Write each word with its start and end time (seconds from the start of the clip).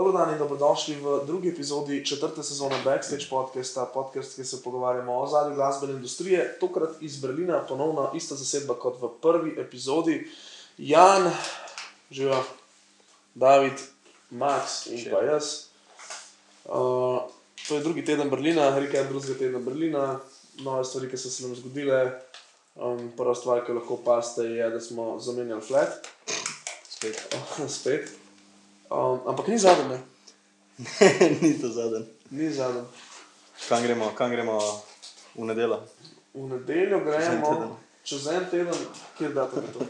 Dobro 0.00 0.16
dan 0.16 0.32
in 0.32 0.38
dobrodošli 0.38 0.94
v 0.96 1.26
drugi 1.26 1.48
epizodi 1.48 2.04
četrte 2.06 2.42
sezone 2.42 2.76
Backstage 2.84 3.26
podcasta, 3.30 3.84
podcast, 3.84 4.36
ki 4.36 4.44
se 4.44 4.62
pogovarjamo 4.62 5.12
o 5.12 5.26
zadnji 5.26 5.54
glasbene 5.54 5.92
industrije, 5.92 6.56
tokrat 6.60 6.90
iz 7.00 7.20
Berlina, 7.20 7.66
ponovno 7.68 8.10
ista 8.14 8.34
zasedba 8.34 8.74
kot 8.74 8.96
v 9.02 9.10
prvi 9.22 9.60
epizodi. 9.60 10.30
Jan, 10.78 11.30
živa, 12.10 12.42
David, 13.34 13.76
Max 14.30 14.86
in 14.86 15.04
pa 15.12 15.20
jaz. 15.20 15.68
Uh, 16.64 17.20
to 17.68 17.74
je 17.74 17.84
drugi 17.84 18.04
teden 18.04 18.30
Berlina, 18.30 18.78
rekaj 18.78 19.04
drugega 19.04 19.36
tedna 19.38 19.58
Berlina, 19.58 20.20
nove 20.64 20.84
stvari, 20.84 21.10
ki 21.10 21.20
so 21.20 21.28
se 21.28 21.44
nam 21.44 21.52
zgodile. 21.56 22.00
Um, 22.74 23.12
prva 23.16 23.36
stvar, 23.36 23.60
ki 23.66 23.76
lahko 23.76 24.00
opaste, 24.00 24.48
je, 24.48 24.70
da 24.70 24.80
smo 24.80 25.18
zamenjali 25.20 25.60
flat. 25.60 26.08
Spet. 26.88 27.36
Spet. 27.78 28.19
Um, 28.90 29.20
ampak 29.26 29.46
ni 29.48 29.58
zadnji, 29.58 29.98
ni 31.42 31.58
to 31.60 31.68
zadnji. 31.68 32.06
ni 32.30 32.50
zadnji. 32.50 32.82
Kam 33.68 33.82
gremo, 33.82 34.12
kam 34.18 34.30
gremo 34.30 34.58
v 35.34 35.44
nedeljo? 35.44 35.82
V 36.34 36.48
nedeljo 36.48 37.00
gremo 37.00 37.78
čez 38.02 38.26
en 38.26 38.46
teden, 38.50 38.74
kjer 39.18 39.32
da 39.34 39.46
to. 39.46 39.86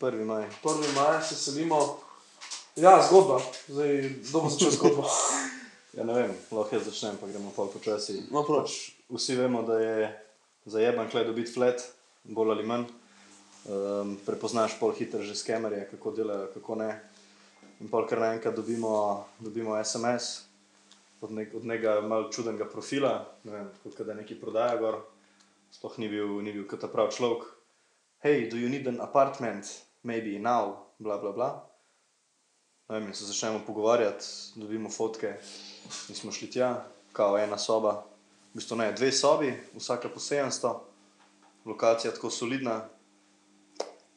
1. 0.00 0.24
maj. 0.24 0.44
1. 0.64 0.94
maj 0.94 1.22
se 1.22 1.34
selimo. 1.34 1.98
Ja, 2.76 2.98
zgodba, 3.08 3.40
zdaj 3.68 4.10
kdo 4.28 4.40
bo 4.40 4.48
začel 4.50 4.70
zgodbo. 4.70 5.06
Ja, 5.96 6.04
ne 6.04 6.12
vem, 6.12 6.32
lahko 6.52 6.76
jaz 6.76 6.82
začnem, 6.84 7.14
pa 7.16 7.24
gremo 7.24 7.48
pol 7.56 7.70
počasi. 7.72 8.18
No. 8.28 8.42
Pač 8.44 8.90
vsi 9.08 9.32
vemo, 9.38 9.62
da 9.64 9.78
je 9.80 10.10
zajeban 10.68 11.08
klej 11.08 11.24
dobiti 11.24 11.54
flat, 11.54 11.80
bolj 12.28 12.52
ali 12.52 12.66
manj. 12.68 12.84
Um, 13.64 14.18
prepoznaš 14.26 14.74
pol 14.76 14.92
hitro 14.92 15.22
že 15.24 15.32
skemerje, 15.32 15.86
kako 15.94 16.12
delajo, 16.12 16.50
kako 16.52 16.76
ne. 16.82 16.90
In 17.80 17.90
pol 17.92 18.06
kar 18.08 18.22
naenkrat 18.22 18.56
dobimo, 18.56 19.26
dobimo 19.38 19.76
SMS 19.84 20.46
od, 21.20 21.32
nek, 21.32 21.54
od 21.54 21.64
nekega 21.64 22.00
malce 22.00 22.36
čudnega 22.36 22.64
profila, 22.72 23.18
ne 23.44 23.52
vem, 23.52 23.68
kot 23.84 24.00
da 24.06 24.16
nekaj 24.16 24.40
prodaja 24.40 24.78
gor. 24.80 25.02
Sploh 25.72 25.98
ni 26.00 26.08
bil, 26.08 26.38
ni 26.46 26.54
bil 26.54 26.64
kot 26.68 26.80
ta 26.80 26.88
prav 26.88 27.10
človek. 27.12 27.44
Hej, 28.24 28.48
do 28.50 28.56
you 28.56 28.68
need 28.72 28.86
an 28.88 29.00
apartment, 29.04 29.68
maybe 30.02 30.38
now, 30.38 30.88
bla 30.98 31.18
bla 31.20 31.32
bla. 31.36 31.50
Ne 32.88 33.00
vem, 33.00 33.08
in 33.10 33.14
se 33.14 33.26
začnemo 33.26 33.60
pogovarjati, 33.66 34.24
dobimo 34.56 34.88
fotke, 34.90 35.34
in 36.08 36.14
smo 36.14 36.32
šli 36.32 36.48
tja, 36.50 36.70
kao 37.12 37.36
ena 37.38 37.58
soba, 37.58 38.06
v 38.54 38.60
bistvu 38.60 38.78
ne, 38.78 38.92
dve 38.92 39.12
sobi, 39.12 39.50
vsaka 39.74 40.08
po 40.08 40.22
700, 40.22 40.72
lokacija 41.66 42.14
tako 42.14 42.30
solidna, 42.30 42.84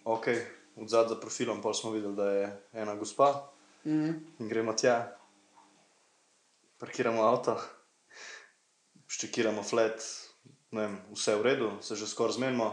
ok, 0.06 0.28
od 0.80 0.88
zadaj 0.88 1.10
za 1.10 1.16
profilom, 1.16 1.62
pa 1.62 1.74
smo 1.74 1.92
videli, 1.92 2.16
da 2.16 2.32
je 2.32 2.46
ena 2.74 2.96
gospa 2.96 3.50
Mhm. 3.86 4.12
in 4.40 4.48
gremo 4.48 4.74
tja, 4.74 5.16
parkiramo 6.78 7.24
avto, 7.24 7.56
ščekiramo 9.08 9.64
flat, 9.64 10.04
vem, 10.72 10.98
vse 11.12 11.36
v 11.36 11.44
redu, 11.44 11.70
se 11.82 11.96
že 11.96 12.08
skoraj 12.08 12.34
zmenimo, 12.34 12.68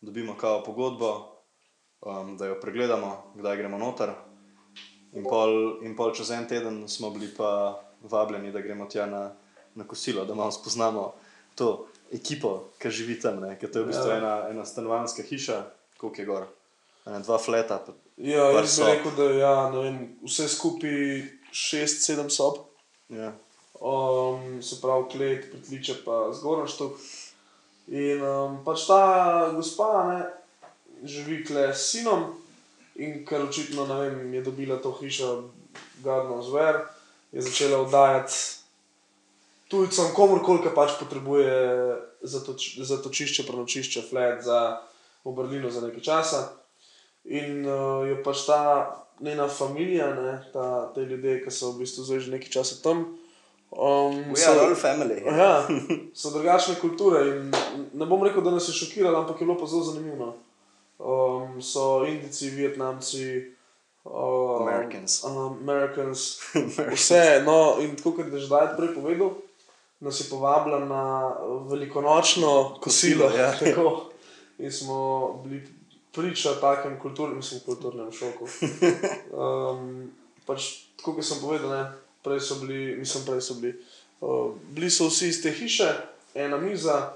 dobimo 0.00 0.34
kao 0.34 0.62
pogodbo, 0.62 1.10
um, 2.00 2.36
da 2.36 2.46
jo 2.46 2.60
pregledamo, 2.60 3.32
kdaj 3.34 3.56
gremo 3.56 3.78
noter. 3.78 4.12
In 5.12 5.24
pol, 5.24 5.80
in 5.82 5.96
pol 5.96 6.12
čez 6.14 6.30
en 6.30 6.46
teden 6.46 6.88
smo 6.88 7.10
bili 7.10 7.34
pa 7.34 7.80
vabljeni, 8.02 8.52
da 8.52 8.60
gremo 8.60 8.86
tja 8.86 9.06
na, 9.06 9.32
na 9.74 9.84
kosilo, 9.84 10.24
da 10.24 10.34
malo 10.34 10.50
spoznamo 10.50 11.14
to 11.54 11.86
ekipo, 12.12 12.70
ki 12.78 12.90
živi 12.90 13.20
tam, 13.20 13.42
ker 13.58 13.70
to 13.70 13.78
je 13.78 13.84
v 13.84 13.88
bistvu 13.88 14.08
Ja. 14.08 14.16
ena, 14.18 14.34
ena 14.50 14.64
stanovanska 14.64 15.22
hiša, 15.22 15.64
koliko 15.98 16.20
je 16.20 16.26
gor. 16.26 16.46
Ena, 17.10 17.18
dva 17.18 17.38
fleta, 17.42 17.82
Ja, 18.16 18.50
jaz 18.52 18.62
bi 18.62 18.68
sob. 18.68 18.86
rekel, 18.86 19.12
da 19.16 19.24
ja, 19.34 19.54
ne 19.72 19.80
vem, 19.82 19.96
vse 20.22 20.44
skupaj 20.48 21.24
6-7 21.50 22.28
sob, 22.30 22.60
ja. 23.10 23.32
um, 23.80 24.60
se 24.62 24.78
pravi 24.78 25.08
klet, 25.10 25.48
pritliče 25.50 25.96
pa 26.04 26.28
zgornji 26.36 26.70
štok. 26.70 27.00
In 27.90 28.22
um, 28.22 28.60
pač 28.62 28.84
ta 28.86 29.00
gospa 29.56 29.88
ne, 30.06 30.20
živi 31.02 31.40
kle 31.48 31.72
s 31.72 31.88
sinom 31.88 32.28
in 33.00 33.24
ker 33.26 33.42
očitno 33.48 33.88
ne 33.88 33.96
vem, 34.04 34.34
je 34.36 34.44
dobila 34.46 34.78
to 34.78 34.92
hišo 35.00 35.32
Gardno 36.04 36.38
zver, 36.46 36.84
je 37.32 37.42
začela 37.42 37.80
oddajati 37.82 38.38
tujcem, 39.72 40.14
komorkoli, 40.14 40.62
ki 40.62 40.76
pač 40.76 40.94
potrebuje 41.00 41.58
zatoč, 42.22 42.70
zatočišče, 42.86 43.48
prenočišče, 43.50 44.06
flat 44.12 44.44
za 44.46 44.60
v 45.24 45.34
Berlinu 45.34 45.70
za 45.70 45.82
nekaj 45.82 46.04
časa. 46.04 46.46
In 47.24 47.66
uh, 47.68 48.08
je 48.08 48.16
pač 48.24 48.46
ta 48.46 48.60
njena 49.20 49.46
družina, 49.46 50.14
ne, 50.22 50.36
ta, 50.52 50.92
te 50.94 51.04
ljudje, 51.04 51.42
ki 51.44 51.52
so 51.52 51.72
v 51.72 51.84
bistvu 51.84 52.04
zdaj 52.04 52.20
že 52.24 52.32
nekaj 52.36 52.50
časa 52.50 52.80
tam. 52.82 53.16
Um, 53.70 54.34
so- 54.34 54.74
family. 54.74 55.22
Ja, 55.22 55.68
so 56.20 56.32
drugačne 56.34 56.74
kulture. 56.80 57.20
In 57.28 57.52
ne 57.92 58.06
bom 58.06 58.22
rekel, 58.24 58.42
da 58.42 58.50
nas 58.50 58.68
je 58.68 58.74
šokiralo, 58.74 59.20
ampak 59.20 59.40
je 59.40 59.46
bilo 59.46 59.58
pa 59.58 59.66
zelo 59.66 59.82
zanimivo. 59.82 60.16
no. 60.16 60.34
Um, 61.00 61.62
so 61.62 62.04
Indijci, 62.04 62.50
Vietnamci, 62.50 63.54
um, 64.04 64.68
Americans. 64.68 65.24
Um, 65.24 65.56
Americans 65.64 66.40
vse. 66.92 67.42
No, 67.46 67.76
in 67.80 67.96
tako 67.96 68.12
kot 68.12 68.32
je 68.32 68.38
že 68.38 68.46
zdaj 68.46 68.76
prej 68.76 68.94
povedal, 68.94 69.30
nas 70.00 70.20
je 70.20 70.28
povabila 70.30 70.80
na 70.84 71.32
velikonočno 71.68 72.80
kosilo. 72.80 73.28
Kosilo, 73.28 73.36
ja. 73.36 73.52
tako. 73.56 74.10
In 74.58 74.72
smo 74.72 75.32
bili 75.44 75.79
priča 76.12 76.54
takem 76.60 76.98
kulturnem, 77.00 77.36
mislim, 77.36 77.60
kulturnem 77.64 78.12
šoku. 78.12 78.48
Um, 79.30 80.10
pač, 80.46 80.64
tako 80.98 81.14
kot 81.16 81.24
sem 81.24 81.38
povedal, 81.40 81.70
ne, 81.70 81.82
prej 82.24 82.40
so 82.42 82.56
bili, 82.60 82.96
mislim, 82.98 83.24
prej 83.26 83.40
so 83.40 83.54
bili. 83.60 83.76
Uh, 84.20 84.50
bili 84.74 84.90
so 84.90 85.06
vsi 85.08 85.28
iz 85.28 85.38
te 85.42 85.52
hiše, 85.54 85.86
ena 86.34 86.58
miza, 86.58 87.12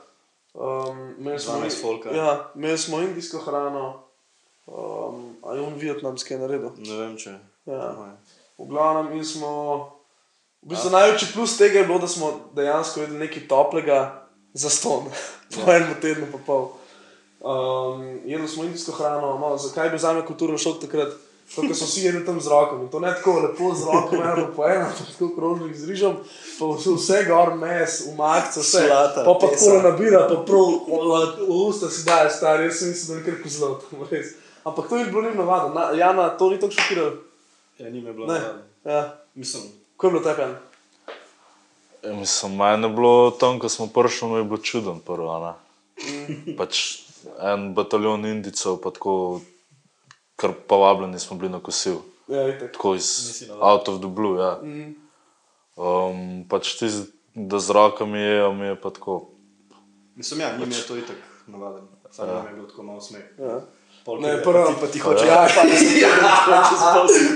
um, 0.54 1.14
imeli 1.18 1.38
smo 1.40 1.58
12 1.58 1.80
folka. 1.82 2.14
Ja, 2.14 2.50
imeli 2.54 2.78
smo 2.78 3.00
indijsko 3.02 3.38
hrano, 3.38 4.02
um, 4.66 5.36
a 5.42 5.54
je 5.54 5.60
on 5.60 5.74
vietnamski 5.74 6.38
naredil. 6.38 6.70
Ne 6.78 6.96
vem, 7.00 7.16
če. 7.18 7.34
Ja. 7.66 7.90
V 8.58 8.68
glavnem, 8.70 9.12
in 9.18 9.24
smo. 9.24 9.50
V 10.62 10.70
bistvu 10.72 10.94
največji 10.94 11.32
plus 11.34 11.58
tega 11.58 11.78
je 11.82 11.84
bilo, 11.84 11.98
da 11.98 12.08
smo 12.08 12.30
dejansko 12.56 13.00
jedli 13.02 13.18
nekaj 13.18 13.48
toplega 13.48 13.98
za 14.54 14.70
ston, 14.70 15.10
po 15.52 15.66
Ja. 15.66 15.76
enem 15.76 15.98
tednu, 16.00 16.30
pa 16.32 16.38
pol. 16.46 16.70
Um, 17.44 18.00
jedli 18.24 18.48
smo 18.48 18.64
indijsko 18.64 18.92
hrano, 18.92 19.38
no, 19.38 19.56
zakaj 19.58 19.90
bi 19.90 19.98
za 19.98 20.12
me 20.12 20.24
kulturno 20.24 20.58
šok 20.58 20.80
takrat? 20.80 21.12
Ker 21.46 21.74
so 21.76 21.84
vsi 21.84 22.00
jedli 22.02 22.24
tam 22.24 22.40
z 22.40 22.48
roko 22.48 22.76
in 22.76 22.88
to 22.88 23.00
ne 23.00 23.10
tako 23.10 23.34
lepo 23.38 23.74
z 23.74 23.84
roko, 23.84 24.16
eno 24.16 24.46
po 24.56 24.64
eno, 24.64 24.86
tako 25.10 25.28
krožnik 25.28 25.76
z 25.76 25.84
rižom, 25.84 26.14
pa 26.58 26.64
vse, 26.66 26.90
vse 26.92 27.18
gor 27.24 27.52
mes, 27.54 28.06
umakce, 28.08 28.60
vse. 28.60 28.80
Slata, 28.80 29.24
pa 29.24 29.34
pa 29.34 29.46
tako 29.46 29.82
nabira, 29.82 30.22
pa 30.24 30.40
prav 30.40 30.64
v- 30.80 31.44
usta 31.60 31.90
si 31.90 32.04
daje, 32.04 32.30
stari, 32.30 32.64
jaz 32.64 32.78
sem 32.78 32.88
mislil, 32.88 33.12
da 33.12 33.20
je 33.20 33.26
kar 33.26 33.42
kozlo, 33.42 33.68
res. 34.10 34.26
Ampak 34.64 34.88
to 34.88 34.96
je 34.96 35.04
bilo 35.04 35.22
ni 35.22 35.36
navadno, 35.36 35.68
Na- 35.70 35.92
Jana, 35.92 36.30
to 36.30 36.48
ni 36.48 36.56
tako 36.56 36.72
šokiralo. 36.72 37.12
Ja, 37.78 37.90
ni 37.90 38.00
me 38.00 38.12
bilo 38.12 38.26
navadno. 38.26 38.62
Ja. 38.86 39.02
Mislim, 39.34 39.62
Ko 39.96 40.06
je 40.06 40.12
bilo? 40.12 40.30
Jan? 40.30 40.56
Ja, 42.02 42.12
mislim, 42.14 42.56
meni 42.56 42.82
je 42.82 42.88
bilo 42.90 43.30
tam, 43.30 43.58
ko 43.58 43.68
smo 43.68 43.86
prišli, 43.86 44.28
mi 44.28 44.36
je 44.36 44.44
bilo 44.44 44.58
čuden 44.58 44.96
prvo. 44.98 45.38
ne. 45.38 45.52
Pač 46.56 47.03
en 47.42 47.74
bataljon 47.74 48.24
Indijcev, 48.26 48.76
pa 48.76 48.90
tako, 48.90 49.40
kar 50.36 50.52
pa 50.66 50.76
vabljeni 50.76 51.18
smo 51.18 51.36
bili 51.36 51.52
na 51.52 51.60
kosil. 51.60 51.96
Ja. 52.28 52.58
Tako 52.60 52.94
iz 52.94 53.08
out 53.52 53.88
of 53.88 53.98
the 53.98 54.08
blue. 54.08 54.40
Ja. 54.40 54.58
Mm. 54.62 54.94
Um, 55.76 56.18
pač 56.48 56.74
ti, 56.74 56.86
da 57.34 57.58
z 57.58 57.70
rokami 57.70 58.18
jejo, 58.20 58.52
mi 58.52 58.66
je 58.66 58.76
pa 58.76 58.90
tako. 58.90 59.28
mislim 60.16 60.40
ja, 60.40 60.56
njim 60.58 60.70
je 60.70 60.82
to 60.82 60.96
itak 60.96 61.16
navaden. 61.46 61.82
Samo 62.10 62.32
ja. 62.32 62.38
je 62.40 62.54
bilo 62.54 62.66
tako 62.66 62.82
malo 62.82 63.00
smeh. 63.00 63.22
Ja. 63.38 63.60
Pol, 64.04 64.20
Ne, 64.20 64.28
je- 64.28 64.42
prvo- 64.42 64.66
ti 64.66 64.74
pa 64.80 64.86
ti 64.86 64.98
Ja. 64.98 65.04
hočeš. 65.04 65.26
Ja, 65.26 65.46
pa 65.50 65.62
da 65.62 65.76
se 65.76 66.00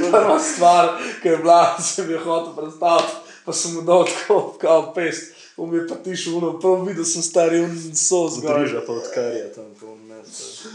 ja. 0.05 0.11
Prva 0.13 0.39
stvar, 0.39 0.89
ki 1.23 1.29
je 1.29 1.37
bila, 1.37 1.79
se 1.81 2.05
mi 2.05 2.13
je 2.13 2.19
hotel 2.19 2.53
predstaviti, 2.55 3.13
pa 3.45 3.53
sem 3.53 3.75
mu 3.75 3.83
dal 3.83 4.05
tako, 4.07 4.55
kao 4.61 4.93
pest, 4.95 5.35
um 5.59 5.75
je 5.75 5.87
pa 5.89 5.95
tišel, 5.95 6.37
uno, 6.39 6.53
prav 6.61 6.85
videl 6.87 7.05
sem 7.05 7.23
stari 7.23 7.61
un 7.61 7.75
so 7.95 8.29
zgor. 8.29 8.55
Zgoriža 8.55 8.83
pa 8.87 8.93
odkarja 8.93 9.47
tam, 9.55 9.75
to 9.81 9.95
mesto. 9.95 10.69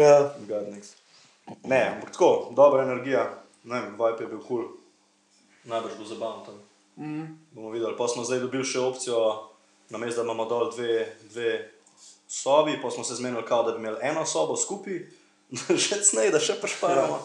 Ja. 0.00 0.34
Gadnik. 0.48 0.84
Ne, 1.64 1.80
ampak 1.94 2.12
tako, 2.12 2.52
dobra 2.56 2.82
energija, 2.82 3.26
ne 3.64 3.80
vem, 3.80 3.92
vibe 3.98 4.24
je 4.24 4.26
bil 4.26 4.38
kul. 4.38 4.46
Cool. 4.46 4.68
Najbrž 5.64 5.98
bo 5.98 6.04
zabavno 6.04 6.44
tam. 6.46 6.58
Mm. 6.96 7.38
Bomo 7.52 7.70
videli. 7.70 7.94
Pa 7.98 8.08
smo 8.08 8.24
zdaj 8.24 8.40
dobili 8.42 8.64
še 8.64 8.80
opcijo, 8.80 9.18
namesto 9.90 10.22
da 10.22 10.26
imamo 10.26 10.46
dol 10.50 10.70
dve, 10.70 11.06
dve 11.30 11.52
sobi, 12.28 12.78
pa 12.82 12.90
smo 12.90 13.04
se 13.04 13.14
zmenili, 13.14 13.44
kao, 13.46 13.62
da 13.62 13.72
bi 13.72 13.82
imeli 13.82 13.98
eno 14.02 14.26
sobo 14.26 14.56
skupaj, 14.56 15.02
da 15.56 15.76
še 15.76 16.02
cnej, 16.02 16.32
da 16.34 16.40
še 16.40 16.58
prešparamo. 16.60 17.20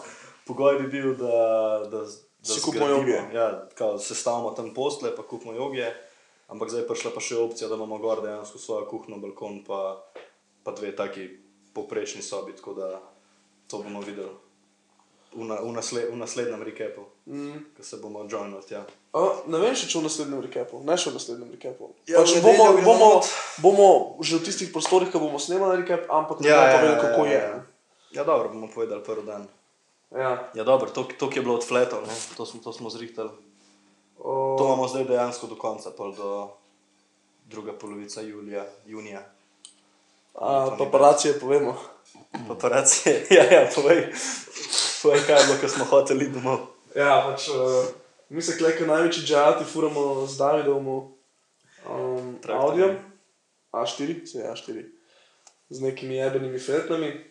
Pogoj 0.46 0.82
bi 0.82 0.90
bil, 0.92 1.14
da, 1.18 1.38
da, 1.90 2.02
da 2.04 2.52
Si 2.54 2.62
kupimo 2.62 2.86
joge. 2.88 3.18
Ja, 3.34 3.68
kao, 3.74 3.98
sestavimo 3.98 4.50
tam 4.56 4.70
postle, 4.74 5.10
pa 5.16 5.22
kupimo 5.22 5.54
joge. 5.54 5.90
Ampak 6.48 6.66
zdaj 6.66 6.80
je 6.80 6.88
prišla 6.88 7.10
pa 7.10 7.20
še 7.20 7.36
opcija, 7.36 7.68
da 7.68 7.76
imamo 7.76 7.98
gor 7.98 8.20
dejansko 8.20 8.58
svojo 8.58 8.86
kuhno, 8.86 9.18
balkon, 9.18 9.60
pa, 9.62 10.00
pa 10.62 10.72
dve 10.72 10.90
taki 10.92 11.28
povprečni 11.70 12.22
sobi, 12.22 12.52
tako 12.52 12.72
da 12.74 13.00
to 13.66 13.78
bomo 13.78 14.00
videli. 14.00 14.32
v, 15.28 15.44
na, 15.44 15.60
v, 15.60 15.68
nasled, 15.70 16.08
v 16.08 16.16
naslednjem 16.16 16.62
recapu, 16.62 17.04
Mm. 17.26 17.76
ko 17.76 17.82
se 17.82 17.96
bomo 17.98 18.24
joinali 18.24 18.64
tja. 18.64 18.80
A, 19.12 19.18
ne 19.44 19.58
vem, 19.58 19.76
če 19.76 19.92
v 19.92 20.02
naslednjem 20.02 20.40
recapu, 20.40 20.80
ne 20.80 20.96
še 20.96 21.10
v 21.10 21.14
naslednjem 21.14 21.50
recapu. 21.52 21.92
Ja, 22.06 22.18
pač 22.18 22.40
bomo, 22.40 22.72
bomo, 22.80 23.08
not. 23.12 23.28
bomo 23.58 23.88
že 24.18 24.40
v 24.40 24.48
tistih 24.48 24.72
prostorih, 24.72 25.06
ki 25.06 25.20
bomo 25.20 25.36
snemali 25.36 25.76
recap, 25.78 26.08
ampak 26.08 26.40
ne 26.40 26.48
Ja, 26.48 26.56
bomo 26.56 26.64
ja, 26.64 26.72
povedali, 26.72 26.88
ja, 26.88 27.02
kako 27.02 27.20
ja, 27.20 27.28
je. 27.28 27.36
ja. 27.38 27.56
Ja, 28.10 28.22
dobro, 28.24 28.48
bomo 28.48 28.66
povedali 28.66 29.04
prvi 29.04 29.22
dan. 29.22 29.44
Ja. 30.08 30.48
Ja, 30.54 30.64
dobro, 30.64 30.88
to, 30.88 31.04
to 31.06 31.28
je 31.28 31.44
bilo 31.44 31.54
od 31.54 31.62
fletov, 31.62 32.00
ne? 32.02 32.14
to, 32.32 32.42
smo- 32.42 32.64
to 32.64 32.72
smo 32.72 32.88
zrihtali. 32.88 33.28
O, 34.18 34.56
To 34.58 34.64
imamo 34.64 34.88
zdaj 34.88 35.04
dejansko 35.04 35.46
do 35.46 35.56
konca, 35.56 35.90
pol 35.90 36.14
do 36.14 36.48
druga 37.46 37.72
polovica 37.72 38.20
julija, 38.20 38.66
junija. 38.86 39.22
a, 40.34 40.76
paparacije 40.78 41.40
povemo. 41.40 41.76
Operacije, 42.50 43.26
ja, 43.36 43.44
ja, 43.44 43.70
povej, 43.74 44.12
povej 45.02 45.20
kaj 45.26 45.40
je 45.40 45.46
bilo, 45.46 45.58
ko 45.60 45.68
smo 45.68 45.84
hoteli 45.84 46.28
domov. 46.28 46.58
Ja, 46.96 47.24
pač 47.26 47.48
uh, 47.48 47.86
mi 48.28 48.42
se 48.42 48.58
kot 48.58 48.86
največji 48.86 49.24
džajati, 49.24 49.64
furamo 49.64 50.26
z 50.26 50.38
Davidom 50.38 50.88
um, 50.88 52.36
audio, 52.48 52.94
A4, 53.72 54.26
se 54.26 54.38
je 54.38 54.50
A4, 54.50 54.84
z 55.70 55.82
nekimi 55.82 56.16
jebenimi 56.16 56.58
fretnami. 56.58 57.24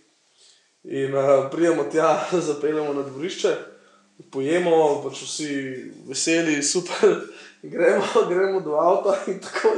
In 0.83 1.15
uh, 1.15 1.51
prijemo 1.51 1.83
tja, 1.83 2.27
zapeljemo 2.49 2.93
na 2.93 3.01
dvorišče, 3.01 3.55
pojemo, 4.31 5.01
pač 5.03 5.21
vsi 5.23 5.49
veseli, 6.07 6.63
super, 6.63 7.15
gremo, 7.73 8.05
gremo 8.31 8.59
do 8.61 8.75
avta 8.75 9.17
in 9.27 9.39
tako 9.39 9.75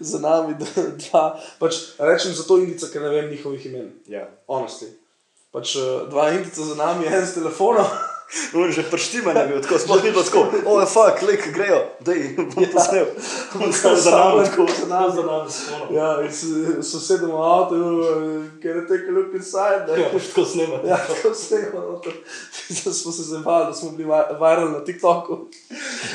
za 0.00 0.18
nami 0.18 0.54
d- 0.54 0.66
dva. 1.00 1.40
Pač 1.58 1.74
rečem 1.98 2.32
za 2.32 2.42
to 2.42 2.58
indica, 2.58 2.88
ker 2.92 3.02
ne 3.02 3.08
vem 3.08 3.30
njihovih 3.30 3.66
imen, 3.66 3.92
Ja. 4.06 4.28
honestly. 4.46 4.88
Pač 5.52 5.76
uh, 5.76 6.08
dva 6.10 6.30
indica 6.30 6.62
za 6.62 6.74
nami, 6.74 7.06
en 7.06 7.26
s 7.26 7.34
telefonom. 7.34 7.86
On 8.54 8.72
že 8.72 8.82
prštima 8.84 9.32
ne 9.32 9.46
bil, 9.46 9.60
tako 9.60 9.78
sploh 9.78 10.02
ni 10.02 10.10
bilo 10.10 10.22
tako, 10.22 10.40
o, 10.64 10.80
je 10.80 10.86
fuk, 10.86 11.22
lek, 11.22 11.52
grejo, 11.52 11.78
dej, 12.00 12.20
bom 12.50 12.64
posnel. 12.66 13.06
On 13.56 13.72
samo 13.72 13.96
za 13.96 14.10
nami, 14.10 14.44
tako 14.44 14.66
za 14.70 14.86
nami. 14.88 15.12
za 15.12 15.22
nami 15.22 15.50
spono. 15.50 15.84
Ja, 15.92 16.20
in 16.20 16.32
se- 16.32 16.48
so 16.82 16.98
sedem 16.98 17.30
v 17.30 17.38
avtu, 17.38 17.76
ker 18.58 18.76
je 18.76 18.84
take 18.84 19.08
look 19.08 19.34
inside. 19.34 19.86
Ja, 19.88 19.96
Ne? 19.96 20.10
boš 20.12 20.26
tako 20.26 20.44
snemal. 20.44 20.80
Ja, 20.84 20.98
tako 20.98 21.28
noter. 21.82 22.12
Da 22.76 22.92
smo 23.00 23.12
se 23.12 23.22
zabavali, 23.24 23.66
da 23.66 23.74
smo 23.74 23.90
bili 23.90 24.04
vi- 24.04 24.34
viral 24.34 24.68
na 24.70 24.80
TikToku. 24.80 25.48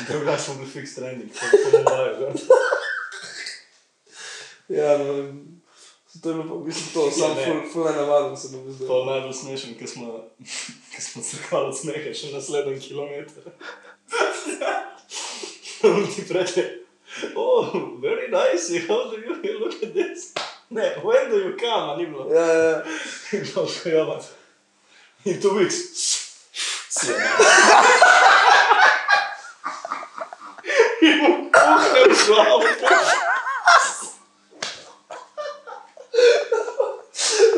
Drugače 0.08 0.42
smo 0.42 0.54
bili 0.54 0.68
fix 0.68 0.94
trending, 0.94 1.30
po 1.30 1.46
po 1.62 1.76
Mumbaju. 1.78 2.32
Ja, 4.70 4.98
no, 4.98 5.34
to 6.22 6.28
je 6.28 6.34
bilo 6.34 6.48
pa 6.48 6.54
v 6.54 6.64
bistvu 6.66 6.86
to, 6.94 7.10
sam 7.10 7.36
ne. 7.36 7.44
ful, 7.44 7.72
ful 7.72 7.84
nenavaden 7.84 8.36
se 8.36 8.56
mi 8.56 8.72
zdaj. 8.72 8.88
To 8.88 8.98
je 8.98 9.06
najbolj 9.06 9.32
smešen, 9.32 9.74
ker 9.78 9.88
smo, 9.88 10.06
ker 10.92 11.02
smo 11.02 11.22
kval 11.48 11.70
od 11.70 11.78
smeha 11.78 12.14
še 12.14 12.32
naslednji 12.34 12.80
kilometr. 12.88 13.40
On 15.86 16.06
ti 16.06 16.26
reče, 16.28 16.64
oh, 17.34 17.72
very 18.02 18.28
nice, 18.28 18.68
how 18.88 19.06
do 19.10 19.16
you 19.16 19.34
look 19.58 19.82
at 19.82 19.94
this? 19.94 20.34
Ne, 20.70 20.94
when 21.02 21.30
do 21.30 21.36
you 21.36 21.56
come, 21.56 21.96
ni 21.96 22.06
bilo. 22.06 22.34
Ja, 22.34 22.46
ja, 22.46 22.62
ja. 22.70 22.82
In 23.32 23.46
to 23.54 23.66
še 23.66 23.90
javat. 23.90 24.26
In 25.24 25.40
two 25.40 25.54
weeks. 25.58 25.80
Si 26.90 27.10
je. 27.10 27.16
In 31.02 31.18
mu 31.22 31.32
kuhne 31.54 32.04
v 32.06 32.18
glavo. 32.26 32.70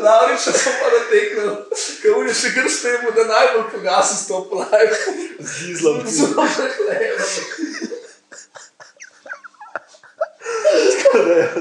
Lauriča 0.03 0.51
so 0.51 0.71
pa 0.79 0.87
nateknili, 0.93 1.55
ker 2.01 2.15
on 2.17 2.27
je 2.27 2.35
še 2.35 2.53
kar 2.55 2.69
s 2.69 2.81
tem, 2.83 3.05
da 3.15 3.23
najbolj 3.29 3.67
pogasi 3.73 4.15
s 4.19 4.27
to 4.27 4.41
plajvo. 4.51 4.97
Z 5.39 5.51
dizlom. 5.67 6.01
Zelo 6.07 6.47
prehlejeno. 6.55 7.27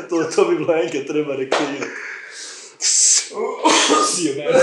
To, 0.09 0.25
to 0.35 0.45
bi 0.45 0.57
bilo 0.57 0.75
enkrat 0.75 1.07
treba 1.07 1.37
rekreirati. 1.37 1.91
Si 2.79 4.25
je 4.27 4.35
meni. 4.35 4.59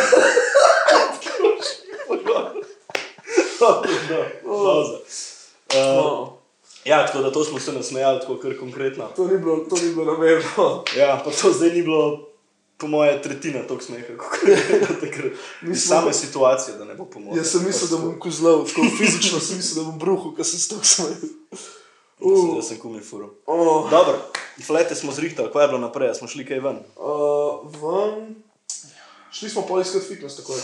No, 5.75 6.39
Ja, 6.85 7.05
tako 7.05 7.19
da 7.19 7.31
to 7.31 7.43
smo 7.43 7.59
se 7.59 7.71
nasmejali, 7.71 8.19
tako 8.19 8.37
kar 8.37 8.59
konkretno. 8.59 9.07
to 9.15 9.27
ni 9.27 9.37
bilo, 9.37 9.55
to 9.69 9.75
ni 9.75 9.93
bilo 9.93 10.05
namerno. 10.05 10.83
Ja, 10.97 11.21
pa 11.25 11.31
to 11.31 11.51
zdaj 11.51 11.69
ni 11.69 11.81
bilo, 11.81 12.28
po 12.79 12.87
moje, 12.87 13.17
tretjina 13.21 13.63
tog 13.67 13.83
smeha, 13.83 14.15
kot 14.17 14.43
je 14.49 14.79
takrat. 15.01 15.33
Iz 15.67 15.83
same 15.83 16.13
situacije, 16.13 16.77
da 16.77 16.85
ne 16.85 16.95
bo 16.95 17.05
pomoč. 17.05 17.37
Jaz 17.37 17.51
sem 17.51 17.65
mislil, 17.67 17.89
da 17.91 17.97
bom 18.05 18.15
kozlov, 18.19 18.65
tako 18.69 18.87
fizično 18.97 19.39
sem 19.39 19.59
mislil, 19.59 19.83
da 19.83 19.89
bom 19.91 19.99
bruhal, 19.99 20.31
ker 20.37 20.47
sem 20.47 20.59
stok 20.59 20.85
smejal. 20.87 21.29
Uh. 22.19 22.55
Jaz 22.57 22.67
sem 22.67 22.79
kumi 22.79 22.99
furo. 23.03 23.29
Oh, 23.45 23.89
Dobro, 23.91 24.17
flete 24.65 24.95
smo 24.95 25.11
zrihtali, 25.11 25.51
kaj 25.53 25.63
je 25.63 25.67
bilo 25.71 25.79
naprej, 25.79 26.13
smo 26.19 26.27
šli 26.27 26.45
kaj 26.47 26.59
ven. 26.59 26.79
uh, 26.95 27.63
ven, 27.79 28.35
šli 29.31 29.49
smo 29.49 29.63
pa 29.67 29.81
iskat 29.81 30.03
fitness 30.07 30.35
takoj, 30.39 30.59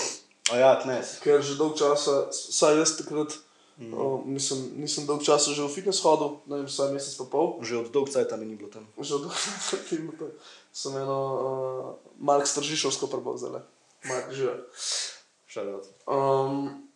A 0.51 0.57
ja, 0.59 0.71
tnes. 0.83 1.17
ker 1.23 1.41
že 1.41 1.55
dolg 1.57 1.77
časa, 1.79 2.27
saj 2.31 2.77
jaz 2.77 2.97
takrat, 2.99 3.33
mm. 3.77 3.93
uh, 3.93 4.23
nisem, 4.25 4.57
nisem 4.79 5.05
dolg 5.05 5.23
časa 5.23 5.51
že 5.51 5.63
v 5.63 5.71
fitness 5.71 6.03
hodil, 6.05 6.41
ne 6.47 6.63
vem, 6.63 6.67
vsaj 6.69 6.93
mesec 6.95 7.15
pa 7.19 7.25
pol. 7.27 7.59
Že 7.61 7.85
od 7.85 7.89
dolg 7.91 8.09
cajta 8.09 8.39
mi 8.39 8.45
ni 8.45 8.55
bilo 8.55 8.69
tam. 8.69 8.87
Že 8.99 9.19
od 9.19 9.21
dolgo 9.27 10.31
sem 10.81 10.93
eno 10.95 11.19
uh, 11.19 11.95
Mark 12.19 12.47
Stržišovsko 12.47 13.07
prebal 13.07 13.39
zdaj. 13.39 13.63
Mark 14.05 14.31
že. 14.31 14.51
Šalat. 15.47 15.87
Um, 16.03 16.87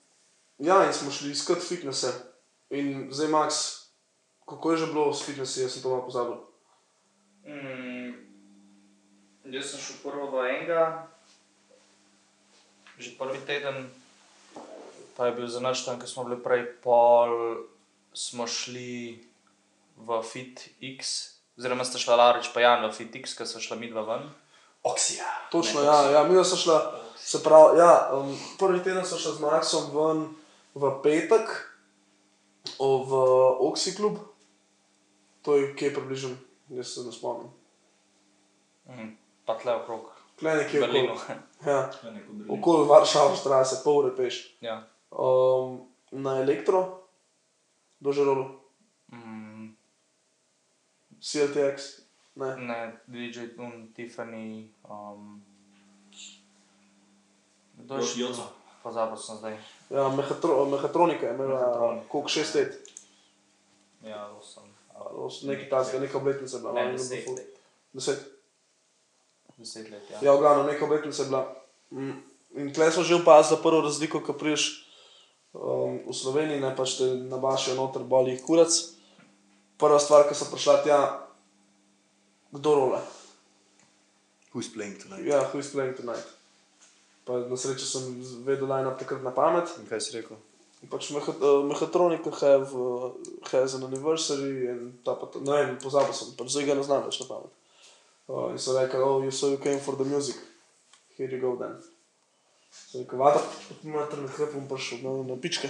ja, 0.60 0.84
in 0.84 0.94
smo 0.94 1.12
šli 1.12 1.32
iskat 1.32 1.64
fitnesse. 1.64 2.12
In 2.70 3.08
zdaj, 3.12 3.28
Max, 3.28 3.54
kako 4.46 4.72
je 4.72 4.78
že 4.78 4.92
bilo 4.92 5.14
s 5.14 5.24
fitnessi, 5.24 5.62
jaz 5.62 5.74
sem 5.74 5.82
to 5.82 5.90
malo 5.90 6.04
pozabil. 6.06 6.38
Mm, 7.48 8.14
jaz 9.48 9.72
sem 9.72 9.80
šel 9.80 9.96
prvo 10.04 10.28
do 10.32 10.44
enega, 10.44 11.08
že 13.00 13.16
prvi 13.18 13.40
teden, 13.48 13.90
pa 15.20 15.28
je 15.28 15.36
bil 15.36 15.48
za 15.52 15.60
noč 15.60 15.84
tam, 15.84 16.00
ko 16.00 16.08
smo 16.08 16.24
bili 16.24 16.40
prej, 16.40 16.62
pol 16.80 17.60
smo 18.16 18.48
šli 18.48 19.20
v 20.00 20.10
FitX, 20.24 21.10
oziroma 21.60 21.84
sta 21.84 22.00
šla 22.00 22.16
Larič 22.16 22.48
pa 22.56 22.64
Jan 22.64 22.88
v 22.88 22.96
FitX, 22.96 23.36
ker 23.36 23.44
so 23.44 23.60
šla 23.60 23.76
midva 23.76 24.06
ven. 24.08 24.30
Oksija. 24.88 25.28
Točno, 25.52 25.84
ja, 25.84 25.98
ja, 26.16 26.22
mi 26.24 26.40
smo 26.40 26.56
šla, 26.56 26.78
se 27.20 27.44
pravi, 27.44 27.84
ja, 27.84 28.16
um, 28.16 28.32
prvi 28.56 28.80
teden 28.80 29.04
smo 29.04 29.20
šla 29.20 29.34
z 29.36 29.44
Maxom 29.44 29.90
ven 29.92 30.22
v 30.80 30.92
petek 31.04 31.52
o, 32.80 33.04
v 33.04 33.20
Oxy 33.68 33.92
klub, 33.98 34.22
to 35.44 35.58
je 35.60 35.74
kje 35.76 35.90
približno, 36.00 36.32
jaz 36.72 36.94
se 36.96 37.04
ne 37.04 37.12
spomnim. 37.12 37.52
Mm, 38.88 39.12
pa 39.44 39.60
tle 39.60 39.76
okrog 39.82 40.08
Klej 40.40 40.64
nekje 40.64 40.80
Berlinu. 40.80 41.12
okoli. 41.12 41.36
Ja, 41.68 41.92
okoli 42.48 42.88
Varšava, 42.88 43.36
strase, 43.36 43.82
pol 43.84 44.00
ure 44.06 44.16
peš. 44.16 44.56
ja. 44.64 44.80
Um, 45.12 45.88
na 46.12 46.38
elektro, 46.38 47.02
do 48.00 48.12
žarolu, 48.14 48.60
mm, 49.12 49.76
CLTX, 51.22 52.02
ne. 52.36 52.56
ne, 52.58 53.00
DJ 53.08 53.48
Tun, 53.56 53.90
Tiffany. 53.96 54.70
Um, 54.86 55.42
kdo 57.78 57.96
je 57.98 58.04
še? 58.06 58.20
Joco. 58.22 58.46
Pozabil 58.80 59.18
sem 59.20 59.36
zdaj. 59.38 59.56
Ja, 59.92 60.08
mehatro, 60.08 60.66
mehatronika 60.66 61.28
je 61.28 61.34
imela 61.36 62.00
koliko 62.08 62.30
šest 62.30 62.56
let, 62.56 62.78
Ja, 64.04 64.32
osem. 64.32 64.64
nekaj 65.44 65.70
tasga, 65.70 66.00
neka 66.00 66.18
obletnica 66.18 66.56
je 66.56 66.62
bila. 66.62 66.74
Ne, 66.74 66.92
deset 66.94 67.28
let. 67.28 67.60
Deset. 67.94 68.20
Deset 69.58 69.90
let, 69.92 70.04
ja. 70.12 70.20
Ja, 70.22 70.32
v 70.34 70.40
glavnem, 70.40 70.72
neka 70.72 70.86
obletnica 70.86 71.24
je 71.24 71.28
bila. 71.28 71.44
Mm, 71.92 72.16
In 72.56 72.74
tle 72.74 72.88
smo 72.92 73.04
že 73.04 73.20
opazili 73.20 73.60
prvo 73.62 73.82
razliko, 73.82 74.24
ko 74.26 74.34
priješ 74.34 74.89
um, 75.54 76.00
v 76.08 76.14
Sloveniji, 76.14 76.62
ne 76.62 76.74
pač 76.76 76.98
te 77.00 77.08
nabašijo 77.30 77.78
noter, 77.80 78.04
boli 78.04 78.36
jih 78.36 78.44
kurac. 78.46 78.74
Prva 79.80 80.00
stvar, 80.00 80.28
ki 80.28 80.36
so 80.36 80.50
prišla 80.52 80.82
tja, 80.84 81.00
kdo 82.52 82.76
rola. 82.76 83.00
Who's 84.52 84.68
playing 84.74 84.98
tonight? 84.98 85.24
Ja, 85.26 85.46
who 85.54 85.60
is 85.62 85.70
playing 85.72 85.96
tonight. 85.96 86.26
Pa 87.26 87.38
na 87.46 87.58
srečo 87.58 87.86
sem 87.86 88.18
vedel 88.44 88.66
line 88.66 88.90
takrat 88.98 89.22
na 89.22 89.32
pamet. 89.32 89.70
In 89.78 89.86
kaj 89.86 90.02
si 90.02 90.18
rekel? 90.18 90.38
Pač 90.90 91.12
meha, 91.14 91.32
uh, 91.32 91.62
mehatronika 91.68 92.32
have, 92.42 92.72
uh, 92.74 93.12
has 93.52 93.76
an 93.76 93.84
anniversary 93.86 94.66
in 94.72 95.00
ta 95.06 95.14
pa, 95.14 95.28
to- 95.28 95.44
ne 95.44 95.52
vem, 95.52 95.78
pozabil 95.78 96.16
sem, 96.16 96.34
pač 96.40 96.56
zdaj 96.56 96.66
ga 96.66 96.76
ne 96.80 96.84
znam 96.88 97.04
več 97.06 97.20
na 97.22 97.28
pamet. 97.30 97.54
Uh, 98.30 98.50
in 98.56 98.60
so 98.60 98.74
rekli, 98.74 99.02
oh, 99.04 99.22
you, 99.22 99.32
so 99.32 99.52
you 99.52 99.58
came 99.62 99.80
for 99.80 99.96
the 100.00 100.06
music. 100.08 100.38
Here 101.18 101.30
you 101.30 101.40
go 101.42 101.56
then. 101.60 101.76
So 102.88 103.02
rekel, 103.02 103.20
vada, 103.20 103.42
mater 103.84 104.22
na 104.24 104.32
hreb 104.34 104.54
bom 104.56 104.68
prišel, 104.72 105.04
na, 105.06 105.12
na 105.28 105.36
pičke. 105.38 105.70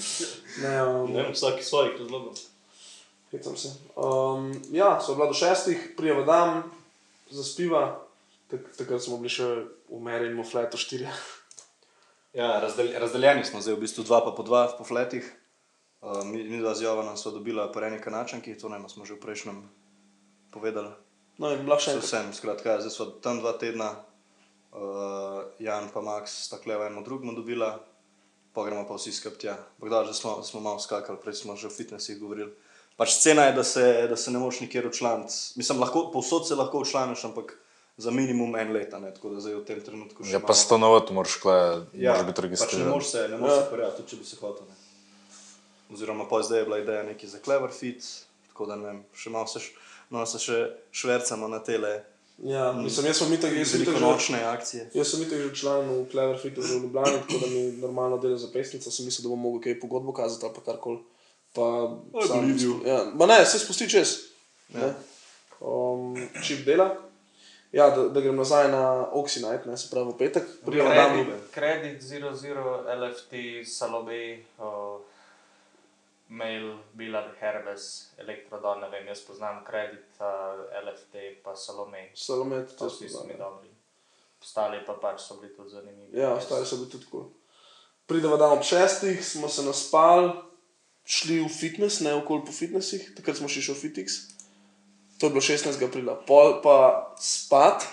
ne, 0.62 0.74
um, 0.82 1.12
Ne 1.12 1.28
vsak 1.30 1.60
iz 1.60 1.70
svojih 1.70 2.00
razlogov. 2.00 2.40
Hecam 3.30 3.56
se. 3.56 3.74
Um, 3.94 4.52
ja, 4.72 5.00
so 5.00 5.14
bila 5.14 5.28
do 5.28 5.36
šestih, 5.36 5.92
prijeva 5.96 6.24
dan, 6.24 6.62
zaspiva. 7.30 8.00
Tak, 8.48 8.64
takrat 8.78 9.04
smo 9.04 9.20
bili 9.20 9.28
še 9.28 9.46
v 9.92 10.00
Meri 10.00 10.30
in 10.32 10.38
v 10.40 10.46
Fletu 10.48 10.80
štiri. 10.80 11.04
Ja, 12.32 12.56
razdel, 12.60 12.94
razdeljeni 12.96 13.44
smo 13.44 13.60
zdaj, 13.60 13.76
v 13.76 13.84
bistvu 13.84 14.04
dva 14.08 14.22
pa 14.24 14.32
po 14.32 14.46
dva 14.46 14.64
po 14.72 14.84
fletih. 14.88 15.26
Uh, 16.00 16.24
mi, 16.24 16.40
mi 16.46 16.62
dva 16.62 16.72
z 16.74 16.86
Jovanom 16.86 17.18
sva 17.18 17.34
dobila 17.34 17.68
pareni 17.74 18.00
kanačanki, 18.00 18.56
to 18.56 18.70
ne 18.72 18.80
smo 18.88 19.04
že 19.04 19.18
v 19.18 19.22
prejšnjem 19.24 19.58
povedali. 20.54 20.94
No, 21.38 21.50
in 21.52 21.62
bila 21.66 21.78
še 21.78 21.98
vsem, 21.98 22.30
skratka, 22.34 22.78
zdaj 22.82 22.92
smo 22.94 23.04
tam 23.22 23.42
dva 23.42 23.54
tedna, 23.58 23.94
uh, 24.72 24.80
Jan 25.58 25.88
pa 25.88 26.00
Max 26.00 26.26
sta 26.42 26.58
kleva 26.58 26.86
eno 26.86 27.02
drugmo 27.02 27.32
dobila, 27.32 27.80
pa 28.52 28.64
gremo 28.64 28.84
pa 28.84 28.94
vsi 28.94 29.12
skup 29.12 29.36
tja. 29.36 29.56
Da, 29.80 30.04
že 30.04 30.14
smo, 30.14 30.42
smo 30.42 30.60
malo 30.60 30.78
skakali, 30.78 31.18
prej 31.18 31.34
smo 31.36 31.54
že 31.54 31.66
o 31.66 31.70
fitnesih 31.70 32.18
govorili. 32.18 32.52
Pač 32.96 33.12
scena 33.12 33.44
je, 33.44 33.52
da 33.52 33.64
se, 33.64 33.84
da 34.06 34.16
se 34.16 34.30
ne 34.30 34.38
moš 34.38 34.60
nikjer 34.60 34.86
učlaniti. 34.86 35.32
Mislim, 35.54 35.78
lahko, 35.78 36.10
povsod 36.10 36.48
se 36.48 36.54
lahko 36.54 36.78
učlaniš, 36.78 37.24
ampak 37.24 37.54
za 37.96 38.10
minimum 38.10 38.56
en 38.56 38.72
let, 38.72 38.90
a 38.90 38.98
ne, 38.98 39.10
tako 39.10 39.30
da 39.30 39.40
zdaj 39.40 39.54
v 39.54 39.64
tem 39.64 39.80
trenutku 39.80 40.24
še 40.24 40.32
Ja, 40.32 40.40
pa 40.40 40.50
stanovati 40.52 41.12
moraš, 41.12 41.36
kle, 41.36 41.54
ja, 41.94 42.12
moraš 42.12 42.26
biti 42.26 42.34
pač 42.34 42.38
ne 42.38 42.46
registriran. 42.46 42.88
moreš 42.88 43.06
se, 43.08 43.28
ne 43.28 43.36
moreš 43.36 43.54
Ja. 43.54 43.60
se 43.60 43.70
prijaviti, 43.70 43.96
tudi 43.96 44.08
če 44.08 44.16
bi 44.16 44.24
se 44.24 44.36
hotel. 44.36 44.66
Ne. 44.66 44.74
Oziroma, 45.88 46.26
pa 46.26 46.42
zdaj 46.42 46.58
je 46.58 46.64
bila 46.64 46.78
ideja 46.78 47.02
nekaj 47.04 47.28
za 47.28 47.38
Clever 47.38 47.70
Fit, 47.70 48.02
tako 48.48 48.66
da 48.66 48.76
ne 48.76 48.84
vem, 48.84 48.98
še 49.14 49.30
malo 49.30 49.46
se, 49.46 49.58
š- 49.58 49.72
no, 50.10 50.26
se 50.26 50.38
še 50.38 50.58
švercamo 50.92 51.48
na 51.48 51.58
tele 51.60 52.02
Ja, 52.38 52.72
mislim, 52.72 53.06
jaz 53.06 53.18
sem 53.18 53.32
itak, 53.32 53.52
jaz 53.56 53.70
sem 53.70 53.82
itak 53.82 53.94
že, 53.94 54.00
velikonočne 54.00 54.42
akcije. 54.44 54.90
jaz 54.94 55.10
sem 55.10 55.22
itak 55.22 55.38
že 55.38 55.54
član 55.54 55.88
v 55.90 56.06
Clever 56.10 56.38
Fitu 56.38 56.60
v 56.62 56.82
Ljubljani, 56.82 57.18
tako 57.26 57.38
da 57.40 57.46
mi 57.46 57.62
normalno 57.82 58.18
dela 58.18 58.38
za 58.38 58.48
pesnico, 58.52 58.90
sem 58.90 59.04
mislil, 59.04 59.26
da 59.26 59.28
bom 59.28 59.40
mogel 59.40 59.60
kaj 59.60 59.80
pogodbo 59.80 60.12
kazati 60.12 60.46
ali 60.46 60.54
pa 60.54 60.60
karkoli. 60.60 60.98
Pa 61.54 61.98
sam-. 62.26 62.82
Ja, 62.86 63.10
ma 63.14 63.26
ne, 63.26 63.46
se 63.46 63.58
spusti 63.58 63.90
čez. 63.90 64.14
Ja. 64.74 64.80
Ja. 64.80 64.94
Um, 65.60 66.14
čip 66.46 66.64
dela. 66.66 66.94
Ja, 67.72 67.90
da, 67.90 68.08
da 68.08 68.20
grem 68.20 68.36
nazaj 68.36 68.70
na 68.70 69.10
Oxinite, 69.12 69.66
ne, 69.66 69.76
se 69.76 69.90
pravi 69.90 70.12
v 70.12 70.18
petek. 70.18 70.44
Dan. 70.64 71.26
Kredit, 71.52 72.00
kredit 72.00 72.02
00, 72.02 72.84
LFT, 72.96 73.34
Salome, 73.66 74.38
uh, 74.58 75.00
Mail, 76.28 76.78
Bilal, 76.92 77.30
Herbes, 77.40 78.12
Elektrodon, 78.18 78.80
ne 78.80 78.90
vem, 78.92 79.06
jaz 79.08 79.22
poznam 79.24 79.62
kredit, 79.64 80.04
uh, 80.20 80.60
LFT, 80.84 81.42
pa 81.44 81.56
Salome. 81.56 82.10
Salomet, 82.14 82.68
To 82.76 82.84
to 82.84 82.92
vsi 82.92 83.08
so 83.08 83.24
mi 83.24 83.36
dobri. 83.38 83.70
Ostali 84.42 84.78
pa 84.86 84.94
pač 85.00 85.24
so 85.24 85.38
bili 85.40 85.54
tudi 85.56 85.70
zanimivi. 85.70 86.18
Ja, 86.18 86.34
ostali 86.34 86.66
so 86.66 86.76
bili 86.76 86.90
tudi 86.90 87.04
tako. 87.04 87.30
Prideva 88.06 88.36
dan 88.36 88.52
ob 88.52 88.62
šestih, 88.62 89.24
smo 89.24 89.48
se 89.48 89.62
naspali, 89.62 90.30
šli 91.08 91.40
v 91.40 91.48
fitness, 91.48 92.00
ne 92.00 92.14
okoli 92.14 92.44
po 92.44 92.52
fitnessih, 92.52 93.10
takrat 93.16 93.40
smo 93.40 93.48
šli 93.48 93.64
še 93.64 93.74
v 93.74 93.80
Fitix. 93.80 94.18
To 95.18 95.26
je 95.26 95.34
bilo 95.34 95.42
16. 95.42 95.80
aprila, 95.82 96.14
pol 96.28 96.60
pa 96.62 96.76
spat. 97.18 97.88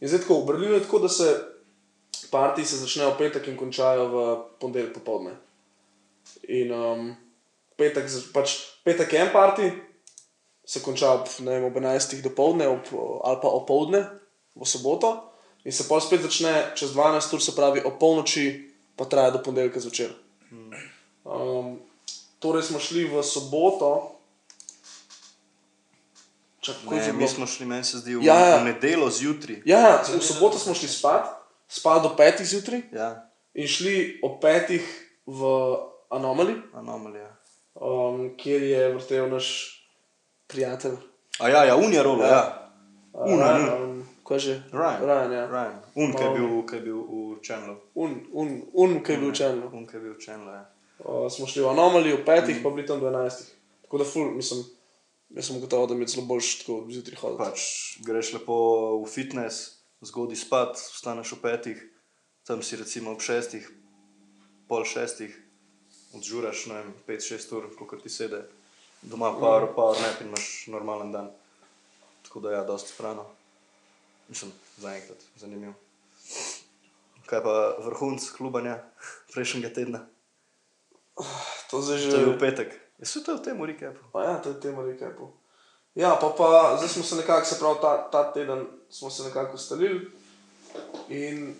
In 0.00 0.08
zdaj 0.08 0.24
tako, 0.24 0.40
v 0.42 0.46
Berlinu 0.50 0.78
je 0.78 0.84
tako, 0.86 1.02
da 1.02 1.10
se 1.10 1.28
partiji 2.30 2.64
se 2.64 2.80
začnejo 2.80 3.12
v 3.12 3.18
petek 3.18 3.50
in 3.50 3.58
končajo 3.58 4.06
v 4.08 4.22
ponedeljek 4.62 4.94
popovdne. 4.96 5.34
In 6.48 6.72
um, 6.72 7.10
petek, 7.82 8.06
pač 8.30 8.54
petek 8.86 9.12
je 9.12 9.20
en 9.26 9.32
parti, 9.34 9.66
se 10.62 10.82
konča 10.82 11.10
ob, 11.18 11.26
ne 11.42 11.56
vem, 11.58 11.66
ob 11.66 11.76
11. 11.76 12.22
dopoledne 12.22 12.68
ob, 12.70 12.86
ali 13.26 13.38
pa 13.42 13.50
opoldne 13.50 14.04
v 14.54 14.68
soboto, 14.68 15.16
in 15.66 15.74
se 15.74 15.88
pa 15.90 15.98
spet 16.00 16.22
začne 16.22 16.52
čez 16.78 16.94
12 16.94 17.34
ur, 17.34 17.42
se 17.42 17.54
pravi 17.58 17.82
ob 17.82 17.98
polnoči, 17.98 18.46
pa 18.94 19.08
traja 19.10 19.34
do 19.34 19.42
ponedeljka 19.42 19.82
zvečer. 19.82 20.14
Um, 21.24 21.80
torej 22.38 22.70
smo 22.70 22.78
šli 22.78 23.08
v 23.10 23.22
soboto. 23.26 24.18
Čak, 26.62 26.86
Ne, 26.90 27.12
mi 27.12 27.26
smo 27.26 27.46
šli, 27.46 27.66
meni 27.66 27.82
se 27.82 27.98
zdi, 27.98 28.14
v, 28.14 28.22
Ja, 28.22 28.38
ja. 28.38 28.58
nedeljo 28.62 29.10
zjutraj. 29.10 29.62
Ja, 29.66 29.78
ja, 29.82 29.94
v 30.06 30.22
soboto 30.22 30.58
smo 30.62 30.74
šli 30.78 30.86
spat, 30.86 31.26
spali 31.66 32.06
do 32.06 32.14
petih 32.14 32.46
zjutraj 32.46 32.86
Ja, 32.94 33.26
in 33.54 33.66
šli 33.66 34.20
ob 34.22 34.38
petih 34.38 34.86
v 35.26 35.42
Anomaly, 36.12 36.54
anomalija. 36.74 37.31
Um, 37.82 38.36
kjer 38.36 38.62
je 38.62 38.94
vrtel 38.94 39.28
naš 39.30 39.48
prijatelj. 40.46 40.96
A 41.40 41.48
ja, 41.48 41.64
ja, 41.64 41.76
un 41.76 41.92
je 41.92 42.02
rolo, 42.02 42.24
ja. 42.24 42.70
Uh, 43.12 43.26
Ryan, 43.26 43.82
um, 43.82 44.04
kaj 44.24 44.38
že? 44.38 44.54
Ryan. 44.72 45.00
Ryan, 45.02 45.32
ja. 45.32 45.46
Ryan. 45.46 45.80
Un, 45.94 46.12
ki 46.12 46.22
je 46.24 46.30
bil, 46.36 46.46
je 46.72 46.80
bil 46.80 47.00
v 47.02 47.40
Chandlu. 47.46 47.76
Un, 47.94 48.20
un, 48.32 48.62
un 48.72 49.00
ki 49.02 49.12
je 49.12 49.18
bil 49.18 49.32
čelno. 49.32 49.70
Un, 49.72 49.86
ki 49.86 49.96
je 49.96 50.00
bil 50.00 50.14
v 50.14 50.22
Chandlu, 50.22 50.52
ja. 50.52 50.64
Uh, 51.02 51.26
smo 51.32 51.48
šli 51.50 51.64
v 51.64 51.72
Anomaly 51.72 52.14
ob 52.14 52.22
petih, 52.24 52.60
mm. 52.60 52.62
pa 52.62 52.70
bili 52.70 52.86
tam 52.86 53.02
do 53.02 53.10
enajstih. 53.10 53.50
Tako 53.82 53.98
da, 53.98 54.06
ful, 54.06 54.30
mislim, 54.36 54.62
jaz 55.34 55.50
sem 55.50 55.60
gotovo, 55.60 55.86
da 55.90 55.94
mi 55.94 56.06
je 56.06 56.14
celo 56.14 56.26
boljš 56.26 56.52
tako 56.62 56.78
zjutraj 56.88 57.18
hoditi. 57.20 57.42
Pač 57.42 57.60
greš 58.06 58.32
lepo 58.36 58.56
v 59.02 59.08
fitness, 59.10 59.82
zgodaj 60.04 60.38
spat, 60.38 60.78
vstaneš 60.78 61.34
ob 61.36 61.42
petih, 61.42 61.80
tam 62.46 62.62
si 62.62 62.78
recimo 62.78 63.12
ob 63.12 63.20
šestih, 63.20 63.66
pol 64.70 64.86
šestih, 64.88 65.34
odžuraš, 66.14 66.66
ne 66.66 66.74
vem, 66.74 66.92
pet, 67.06 67.24
šest 67.24 67.52
ur, 67.52 67.68
koliko 67.78 67.96
ti 67.96 68.10
sede, 68.10 68.42
doma 69.02 69.32
power, 69.38 69.68
power 69.74 70.00
nap 70.00 70.20
in 70.20 70.28
imaš 70.28 70.66
normalen 70.72 71.12
dan. 71.12 71.30
Tako 72.22 72.40
da 72.40 72.52
ja, 72.52 72.64
dosti 72.64 72.92
sprano. 72.92 73.26
Mislim, 74.28 74.52
zaenkrat, 74.76 75.18
zanimivo. 75.36 75.74
Kaj 77.26 77.42
pa 77.42 77.76
vrhunc 77.84 78.30
klubanja 78.36 78.78
prejšnjega 79.32 79.74
tedna? 79.74 80.06
To 81.70 81.82
že 81.82 82.10
To 82.10 82.16
je 82.16 82.24
bil 82.24 82.38
petek. 82.38 82.72
Je 82.98 83.04
vse 83.04 83.24
to 83.24 83.36
v 83.36 83.42
tem 83.42 83.56
recapu? 83.64 84.00
Pa 84.12 84.24
ja, 84.24 84.34
to 84.38 84.52
je 84.52 84.60
tema 84.60 84.84
recapu. 84.84 85.32
Ja, 85.94 86.16
pa, 86.20 86.32
pa 86.32 86.76
zdaj 86.76 86.88
smo 86.88 87.02
se 87.02 87.16
nekako, 87.16 87.44
se 87.44 87.58
pravi, 87.58 87.78
ta, 87.80 88.10
ta 88.10 88.32
teden 88.32 88.66
smo 88.88 89.10
se 89.10 89.22
nekako 89.22 89.54
ustalili 89.54 90.10
in 91.08 91.54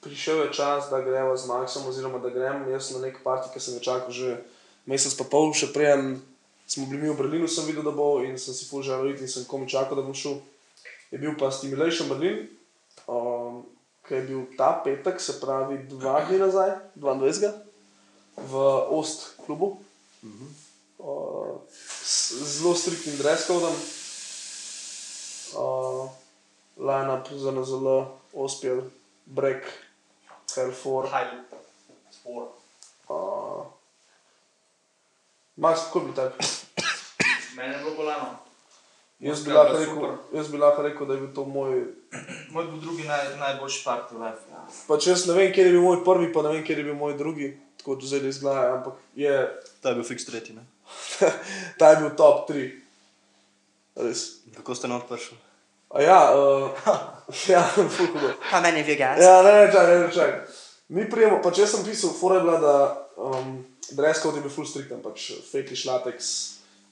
prišel 0.00 0.46
je 0.46 0.52
čas, 0.52 0.90
da 0.90 1.00
gremo 1.00 1.36
z 1.36 1.48
Maxom, 1.48 1.88
oziroma 1.88 2.18
da 2.18 2.30
grem 2.30 2.68
jaz 2.70 2.90
na 2.94 3.06
nek 3.06 3.20
parti, 3.24 3.52
ki 3.52 3.60
sem 3.60 3.74
ga 3.78 3.80
čakal 3.80 4.10
že 4.10 4.40
mesec 4.86 5.14
pa 5.18 5.24
pol, 5.24 5.52
še 5.52 5.72
preden 5.74 6.20
smo 6.66 6.86
bili 6.86 7.02
mi 7.02 7.10
v 7.10 7.18
Berlinu, 7.18 7.48
sem 7.48 7.66
videl, 7.66 7.82
da 7.86 7.94
bo 7.94 8.22
in 8.22 8.38
sem 8.38 8.54
si 8.54 8.66
želel 8.66 9.14
iti 9.14 9.22
in 9.22 9.30
sem 9.30 9.44
komi 9.46 9.68
čakal, 9.68 9.96
da 9.96 10.02
bom 10.02 10.14
šel. 10.14 10.40
Je 11.10 11.18
bil 11.18 11.38
pa 11.38 11.50
Stimulation 11.50 12.08
Berlin, 12.08 12.48
um, 13.06 13.62
ki 14.06 14.14
je 14.14 14.22
bil 14.26 14.40
ta 14.58 14.82
petek, 14.84 15.20
se 15.20 15.38
pravi 15.40 15.78
dva 15.86 16.26
dni 16.26 16.38
nazaj, 16.42 16.74
22. 16.98 17.52
v 18.36 18.52
Ost 18.90 19.38
klubu. 19.46 19.78
Uh, 20.98 21.62
s 22.02 22.58
zelo 22.58 22.74
striktnim 22.74 23.14
dresscodom, 23.20 23.74
uh, 25.54 26.10
line-up 26.76 27.30
za 27.30 27.50
NZL, 27.52 28.10
Ospel, 28.34 28.82
Break, 29.26 29.85
Hellfor. 30.54 31.08
High 31.10 31.56
sport. 32.10 32.50
Uh, 33.08 33.66
Max, 35.56 35.78
kako 35.86 36.00
bi 36.00 36.14
tebi? 36.14 36.34
Mene 37.56 37.72
je 37.72 37.78
bilo 37.78 37.94
bolano. 37.96 38.38
Jaz 39.18 39.44
bi 39.44 39.52
lahko 39.52 39.78
rekel, 39.78 40.16
jaz 40.34 40.48
bi 40.52 40.58
lahko 40.58 40.82
rekel, 40.82 41.06
da 41.06 41.14
je 41.14 41.20
bil 41.20 41.30
to 41.34 41.44
moj. 41.44 41.84
Moj 42.52 42.64
bil 42.64 42.80
drugi 42.80 43.06
naj, 43.08 43.30
najboljši 43.40 43.84
part 43.84 44.10
v 44.12 44.20
life. 44.20 44.44
Ja. 44.52 44.64
Pač 44.88 45.06
jaz 45.08 45.24
ne 45.26 45.36
vem, 45.38 45.52
kje 45.54 45.64
je 45.64 45.72
bil 45.72 45.86
moj 45.86 46.02
prvi, 46.04 46.28
pa 46.34 46.42
ne 46.44 46.52
vem, 46.52 46.64
kje 46.66 46.76
je 46.76 46.84
bil 46.84 46.98
moj 46.98 47.16
drugi, 47.16 47.48
tako 47.80 47.96
da 47.96 48.10
zdaj 48.10 48.26
ne 48.26 48.34
izgleda, 48.34 48.66
ampak 48.74 49.00
je, 49.16 49.38
Ta 49.80 49.88
je 49.88 50.00
bil 50.00 50.04
fiks 50.04 50.28
tretji, 50.28 50.58
ne? 50.58 50.66
ta 51.80 51.94
je 51.94 52.02
bil 52.02 52.12
top 52.18 52.50
3. 52.50 52.68
Res. 54.04 54.26
Kako 54.58 54.76
ste 54.76 54.92
not 54.92 55.08
prišli? 55.08 55.38
Ja, 56.00 56.20
uh, 56.36 56.70
ja, 57.52 57.62
ful 57.88 58.06
hudo. 58.06 58.32
How 58.50 58.60
many 58.60 58.80
of 58.80 58.88
you 58.88 58.96
guys? 58.96 59.22
Ja, 59.24 59.42
ne, 59.42 59.52
ne, 59.52 59.72
čakaj, 59.72 59.98
ne, 59.98 60.12
čakaj. 60.12 60.40
Mi 60.88 61.10
prijemo, 61.10 61.40
pač 61.42 61.58
jaz 61.58 61.72
sem 61.74 61.84
pisal, 61.84 62.12
fora 62.14 62.38
je 62.38 62.44
bila, 62.44 62.58
da 62.60 62.74
um, 63.16 63.56
dress 63.90 64.22
code 64.22 64.38
je 64.38 64.44
bil 64.44 64.52
full 64.52 64.68
strikten, 64.68 65.00
pač 65.02 65.30
fakish 65.50 65.86
latex, 65.88 66.28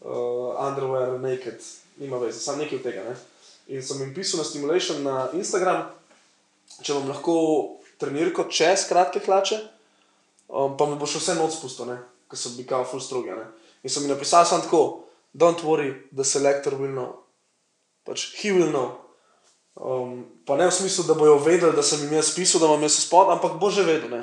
uh, 0.02 0.56
underwear, 0.66 1.14
naked, 1.22 1.62
nima 2.00 2.18
veze, 2.22 2.40
sam 2.42 2.58
nekaj 2.58 2.80
od 2.80 2.86
tega, 2.86 3.04
ne. 3.06 3.14
In 3.74 3.84
sem 3.84 4.00
jim 4.02 4.14
pisal 4.16 4.42
na 4.42 4.48
Stimulation 4.48 5.04
na 5.06 5.28
Instagram, 5.36 5.86
če 6.80 6.96
bom 6.96 7.10
lahko 7.12 7.36
trenirko 8.00 8.48
čez 8.50 8.88
kratke 8.90 9.22
hlače, 9.24 9.60
um, 10.48 10.74
pa 10.78 10.88
me 10.90 10.98
bo 11.00 11.06
še 11.08 11.22
vse 11.22 11.36
noč 11.38 11.58
spustil, 11.60 11.92
ne, 11.92 12.00
ker 12.30 12.40
sem 12.40 12.56
bil 12.58 12.68
kao 12.68 12.88
full 12.88 13.04
strogi, 13.04 13.36
ne. 13.36 13.46
In 13.84 13.92
sem 13.92 14.06
jim 14.06 14.14
napisal 14.16 14.48
samo 14.48 14.64
tako, 14.64 14.82
don't 15.36 15.62
worry, 15.62 15.92
the 16.10 16.24
selector 16.24 16.74
will 16.80 16.90
know. 16.90 17.23
Pač 18.04 18.28
he 18.40 18.52
will 18.52 18.70
know. 18.70 19.04
Um, 19.74 20.24
pa 20.46 20.54
ne 20.56 20.68
v 20.68 20.74
smislu, 20.74 21.04
da 21.08 21.14
bojo 21.18 21.38
vedeli, 21.42 21.74
da 21.74 21.82
sem 21.82 22.04
jim 22.04 22.12
jaz 22.14 22.34
pisal, 22.36 22.60
da 22.62 22.70
imam 22.70 22.82
jaz 22.86 23.00
spod, 23.02 23.32
ampak 23.32 23.58
bo 23.58 23.70
že 23.70 23.82
vedel. 23.82 24.10
Ne? 24.12 24.22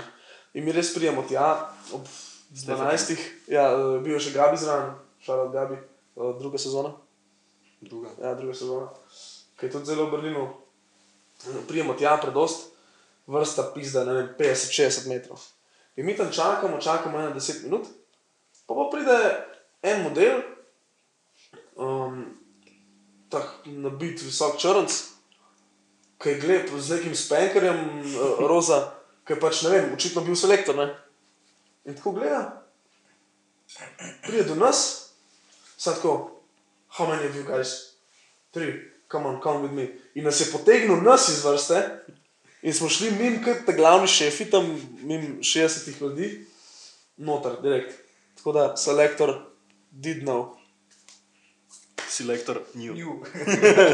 In 0.54 0.64
mi 0.64 0.72
res 0.72 0.94
prijemo 0.94 1.26
tja, 1.28 1.74
ob 1.92 2.08
12. 2.52 3.16
Ja, 3.48 3.72
eh, 3.72 4.00
bil 4.04 4.16
je 4.16 4.28
še 4.28 4.36
Gabi 4.36 4.60
zraven, 4.60 4.94
šala 5.24 5.48
od 5.48 5.54
Gabi, 5.56 5.76
eh, 5.76 6.34
druga 6.40 6.60
sezona. 6.60 6.92
Druga. 7.82 8.12
Ja, 8.22 8.36
druga 8.36 8.54
sezona. 8.54 8.88
Kaj 9.56 9.68
je 9.68 9.72
tudi 9.72 9.86
zelo 9.86 10.08
v 10.08 10.12
Berlinu. 10.12 10.50
Prijemo 11.68 11.96
tja, 11.98 12.18
predost, 12.22 12.70
vrsta 13.28 13.72
pizda, 13.74 14.04
ne 14.06 14.14
vem, 14.14 14.28
50-60 14.38 15.08
metrov. 15.10 15.40
In 15.96 16.06
mi 16.06 16.16
tam 16.16 16.32
čakamo, 16.32 16.78
čakamo 16.78 17.18
10 17.18 17.64
minut, 17.64 17.88
pa 18.68 18.76
pa 18.76 18.88
pride 18.92 19.18
en 19.82 20.04
model, 20.04 20.44
um, 21.76 22.38
tako 23.30 23.51
nabit 23.66 24.22
visok 24.24 24.58
črnc, 24.62 24.98
ki 26.22 26.30
je 26.30 26.40
gled 26.42 26.74
z 26.78 26.98
nekim 26.98 27.16
spenkerjem 27.16 27.80
uh, 28.02 28.42
roza 28.50 28.82
ki 29.26 29.34
je 29.34 29.40
pač, 29.40 29.62
ne 29.64 29.70
vem, 29.72 29.94
očitno 29.96 30.24
bil 30.26 30.36
selektor. 30.36 30.76
Ne? 30.78 30.90
In 31.88 31.98
tako 31.98 32.16
gleda, 32.18 32.42
pride 34.26 34.48
do 34.50 34.58
nas, 34.60 35.12
sad 35.78 36.00
tako, 36.00 36.42
how 36.98 37.08
many 37.08 37.28
of 37.30 37.36
you 37.36 37.46
guys? 37.48 37.96
Three, 38.52 38.92
come 39.08 39.30
on, 39.30 39.40
come 39.42 39.64
with 39.64 39.76
me. 39.76 39.88
In 40.16 40.28
nas 40.28 40.42
je 40.42 40.52
potegnil 40.52 41.02
nas 41.02 41.30
iz 41.32 41.44
vrste, 41.46 41.80
in 42.62 42.74
smo 42.76 42.90
šli 42.90 43.14
mimo, 43.16 43.40
kot 43.46 43.66
te 43.66 43.76
glavni 43.78 44.10
šefi, 44.12 44.50
tam 44.52 44.68
mimo 45.06 45.40
60 45.40 46.02
ljudi, 46.02 46.34
noter, 47.18 47.62
direkt. 47.64 47.96
Tako 48.38 48.52
da, 48.58 48.66
selektor 48.78 49.38
did 49.92 50.26
know. 50.26 50.58
Selektor 52.12 52.60
new. 52.76 52.96
Ju. 52.98 53.24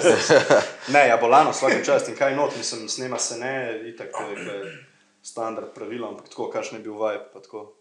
Ne, 0.94 1.08
ja, 1.08 1.18
bolano, 1.22 1.52
vsak 1.54 1.86
čas 1.86 2.08
in 2.10 2.16
kaj 2.18 2.34
not, 2.36 2.56
mislim, 2.58 2.90
snema 2.90 3.20
se 3.20 3.38
ne, 3.38 3.82
itak 3.90 4.10
to 4.12 4.24
je 4.34 4.78
standard 5.22 5.74
pravilo, 5.76 6.08
ampak 6.08 6.30
tako, 6.30 6.50
kakšen 6.50 6.80
je 6.80 6.84
bil 6.84 6.96
vibe, 6.98 7.28
pa 7.34 7.44
tako. 7.44 7.74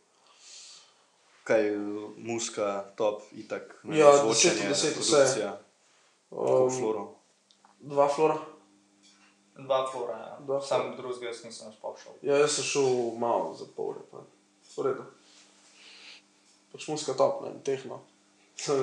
Kaj, 1.47 1.71
muska, 2.19 2.85
top, 2.99 3.23
itak, 3.33 3.79
ne, 3.83 3.99
Ja, 3.99 4.11
zvočenje, 4.17 4.67
10 4.69 4.99
od 4.99 5.05
10 5.05 5.25
vse. 5.25 5.51
Um, 6.31 6.71
floro. 6.71 7.15
dva 7.81 8.09
flora. 8.09 8.37
Dva 9.57 9.87
flora, 9.93 10.19
ja. 10.19 10.37
Dva 10.41 10.61
flora. 10.61 10.67
Sam 10.67 10.97
drugega 10.97 11.31
jaz 11.31 11.45
nisem 11.45 11.73
sploh 11.73 11.95
šel. 12.03 12.19
Ja, 12.23 12.37
jaz 12.43 12.59
sem 12.59 12.65
šel 12.65 13.15
malo 13.19 13.55
za 13.55 13.65
pol 13.77 13.95
pa 14.11 14.21
v 14.77 14.85
redu. 14.85 15.07
Pač 16.73 16.89
muska 16.91 17.15
top, 17.17 17.41
ne, 17.47 17.55
tehno. 17.65 18.03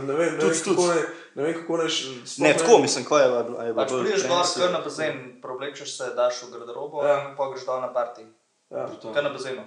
Ne 0.03 0.13
vem, 0.13 0.33
ne 0.33 0.39
Tudi, 0.39 0.59
kako 0.59 0.85
ne, 0.87 1.01
ne 1.35 1.43
vem, 1.43 1.53
kako 1.53 1.77
neš. 1.77 1.95
sploh 2.25 2.43
Ne, 2.45 2.53
tako, 2.53 2.77
mislim, 2.77 3.05
kaj 3.05 3.23
je, 3.23 3.29
bilo- 3.29 3.75
Pač 3.75 3.89
prideš 3.91 4.21
trance, 4.23 4.59
kar 4.59 4.71
na 4.71 4.79
bazen, 4.79 5.41
preoblečeš 5.41 5.97
se, 5.97 6.09
daš 6.15 6.43
v 6.43 6.51
garderobo 6.51 7.03
Ja. 7.03 7.29
in 7.29 7.35
pa 7.37 7.49
greš 7.49 7.65
dol 7.65 7.81
na 7.81 7.89
parti. 7.89 8.21
Ja. 8.69 8.85
Kar 9.13 9.23
na 9.23 9.29
bazenu. 9.29 9.61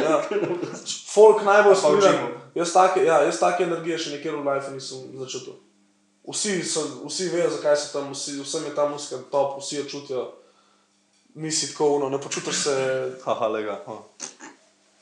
Ja. 0.00 0.22
Folk 1.14 1.44
najbolj 1.44 1.74
gymu. 1.74 2.28
Jaz 2.54 2.72
take, 2.72 3.04
ja, 3.04 3.22
jaz 3.22 3.38
take 3.38 3.64
energije 3.64 3.98
še 3.98 4.10
nikjer 4.10 4.34
v 4.36 4.44
life 4.44 4.70
nisem 4.70 4.98
začutil. 5.18 5.54
Vsi, 6.24 6.62
so, 6.64 6.80
vsi 7.04 7.28
vejo, 7.28 7.50
zakaj 7.50 7.76
so 7.76 7.92
tam, 7.92 8.12
vsi, 8.12 8.40
vsem 8.40 8.64
je 8.64 8.74
ta 8.74 8.88
muska 8.88 9.16
top, 9.30 9.60
vsi 9.60 9.76
jo 9.76 9.84
čutijo. 9.84 10.24
Nisi 11.34 11.72
tako 11.72 11.88
uno, 11.98 12.08
ne 12.08 12.20
počutiš 12.20 12.56
se. 12.56 12.74
Haha, 13.26 13.48
lega. 13.48 13.80
ha. 13.86 13.96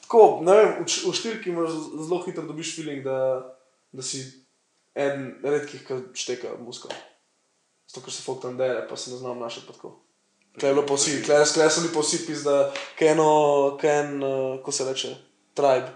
Tako, 0.03 0.41
ne 0.43 0.53
vem, 0.53 0.69
v, 0.81 1.11
v 1.11 1.15
štirki 1.15 1.51
imaš 1.51 1.71
zelo 1.99 2.23
hitro 2.23 2.43
dobiš 2.43 2.75
feeling, 2.77 3.05
da, 3.05 3.52
da 3.93 4.03
si 4.03 4.23
eden 4.95 5.41
redkih, 5.45 5.87
ki 5.87 5.95
šteka 6.15 6.49
musko. 6.59 6.89
Zato, 7.87 8.05
ker 8.05 8.13
se 8.13 8.23
folk 8.23 8.43
tam 8.43 8.57
dere, 8.57 8.87
pa 8.89 8.97
se 8.97 9.11
ne 9.11 9.17
znam 9.17 9.39
našati 9.39 9.67
pa 9.67 9.73
tako. 9.73 9.99
Klej 10.53 10.71
je 10.71 10.75
bilo 10.75 10.87
pa 10.87 10.95
vsi, 10.95 11.23
klej 11.23 11.45
so 11.47 11.81
bili 11.81 11.95
pa 11.95 12.01
vsi 12.01 12.27
pis, 12.27 12.39
da 12.39 12.57
kaj 12.99 13.09
eno, 13.09 13.29
kaj 13.81 14.01
en, 14.01 14.23
uh, 14.23 14.33
ko 14.63 14.73
se 14.73 14.85
reče, 14.85 15.15
tribe, 15.55 15.89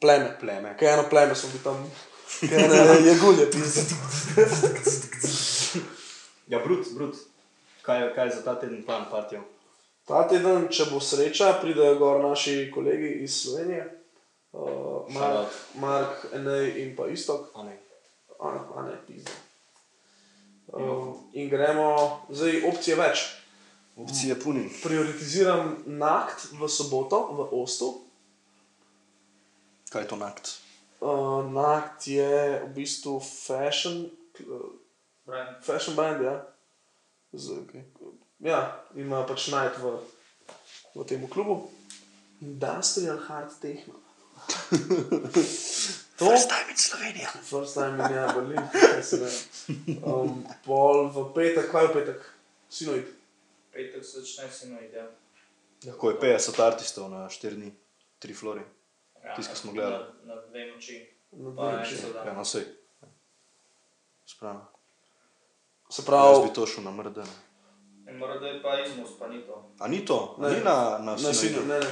pleme. 0.00 0.36
Pleme. 0.40 0.76
Kaj 0.78 0.92
eno 0.94 1.04
pleme 1.10 1.34
smo 1.34 1.48
bili 1.48 1.64
tam, 1.64 1.78
kaj 2.48 2.64
eno 2.64 2.74
jegulje 3.02 3.50
pis. 3.50 3.78
Ja, 6.48 6.58
brut, 6.58 6.86
brut. 6.94 7.16
Kaj, 7.82 8.02
je- 8.02 8.14
kaj 8.14 8.26
je 8.26 8.34
za 8.36 8.42
ta 8.42 8.60
teden 8.60 8.84
plan 8.84 9.04
partijo? 9.10 9.40
Ta 10.04 10.28
teden, 10.28 10.68
če 10.68 10.84
bo 10.90 11.00
sreča, 11.00 11.58
pridejo 11.62 11.94
gor 11.94 12.20
naši 12.20 12.70
kolegi 12.74 13.08
iz 13.22 13.42
Slovenije. 13.42 14.01
Uh, 14.52 15.08
Mark. 15.08 15.48
Mark, 15.74 16.26
Enej 16.32 16.82
in 16.82 16.96
pa 16.96 17.08
Istok. 17.08 17.50
A 17.56 17.64
ne. 17.64 17.76
A 18.40 18.52
ne, 18.52 18.60
a 18.76 18.82
ne, 18.82 18.96
pizda. 19.06 19.30
Um, 20.72 21.30
in 21.32 21.48
gremo, 21.48 22.20
zdaj 22.28 22.62
opcije 22.68 22.96
več. 22.96 23.24
Opcije 23.96 24.36
puni. 24.40 24.68
Prioritiziram 24.82 25.76
nakt 25.86 26.52
v 26.52 26.68
soboto 26.68 27.20
v 27.36 27.48
Ostu. 27.62 27.92
Kaj 29.92 30.04
je 30.04 30.08
to 30.08 30.16
nakt? 30.16 30.52
Uh, 31.00 31.44
nakt 31.52 32.06
je 32.08 32.62
v 32.64 32.68
bistvu 32.76 33.20
fashion, 33.20 34.06
uh, 34.46 34.70
Brand. 35.24 35.64
fashion 35.64 35.96
brand, 35.96 36.24
ja. 36.24 36.36
Z, 37.32 37.64
okay. 37.64 37.84
Ja, 38.40 38.84
ima 38.94 39.24
pač 39.28 39.48
najt 39.52 39.76
v, 39.80 39.96
v 40.96 41.04
tem 41.08 41.24
klubu. 41.28 41.70
Industrial 42.40 43.20
hard 43.28 43.52
techno. 43.60 44.01
to, 46.18 46.24
time 46.24 46.70
in 46.70 46.76
Slovenija. 46.76 47.28
First 47.42 47.74
time 47.74 47.94
in 47.94 48.14
ja, 48.16 48.32
Berlin, 48.34 48.60
kaj 48.72 49.02
se 49.02 49.16
ne. 49.16 49.30
Um, 50.06 50.44
pol 50.64 51.08
v 51.08 51.24
petek, 51.34 51.70
kaj 51.72 51.86
v 51.86 51.92
petek? 51.92 52.20
Sinoid. 52.70 53.06
Petek 53.72 54.04
se 54.04 54.20
začne 54.20 54.50
sinoid, 54.50 54.92
ja. 54.94 55.06
Lahko 55.86 56.10
je 56.10 56.20
50 56.20 56.62
artistov 56.62 57.10
na 57.10 57.28
4 57.28 57.56
dni, 57.56 57.72
3 58.22 58.34
flori. 58.34 58.62
ja 59.24 59.34
ko 59.36 59.42
smo 59.42 59.72
na- 59.72 59.74
gledali. 59.74 60.04
Na, 60.24 60.34
na 60.34 60.40
dve 60.40 60.66
noči. 60.74 61.06
Na 61.32 61.50
dve 61.50 61.72
noči. 61.78 61.94
Ja, 62.26 62.32
no 62.32 62.44
sej. 62.44 62.64
Spravno. 64.26 64.66
Se 65.90 66.02
Jaz 66.02 66.06
pravi, 66.06 66.48
bi 66.48 66.54
to 66.54 66.66
šel 66.66 66.84
na 66.84 66.90
mrden. 66.90 67.26
In 68.08 68.16
mora 68.18 68.38
da 68.38 68.46
je 68.46 68.62
pa 68.62 68.80
izmus, 68.80 69.10
pa 69.18 69.28
ni 69.28 69.40
to. 69.46 69.70
A 69.78 69.88
ni 69.88 70.04
to? 70.04 70.36
Ne. 70.38 70.50
Ni 70.50 70.60
na, 70.64 70.98
na, 70.98 71.12
na 71.12 71.32
sinu, 71.32 71.62
ne, 71.68 71.78
ne. 71.80 71.86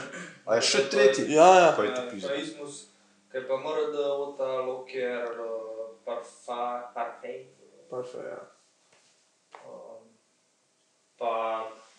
A 0.44 0.54
je 0.58 0.62
še 0.62 0.84
tretji? 0.90 1.26
Ja, 1.32 1.48
ja. 1.58 1.70
Pa 1.76 1.84
je 1.86 1.94
to 1.94 2.02
Ja, 2.02 2.10
pizda. 2.10 2.28
Pa 2.28 2.34
izmus, 2.34 2.80
ker 3.32 3.46
pa 3.48 3.56
mora 3.56 3.86
da 3.94 4.12
ota 4.14 4.50
loker, 4.66 5.38
uh, 5.38 5.94
parfa, 6.04 6.90
parfej. 6.94 7.44
Parfej, 7.90 8.26
ja. 8.26 8.40
Um, 9.64 10.10
pa 11.18 11.32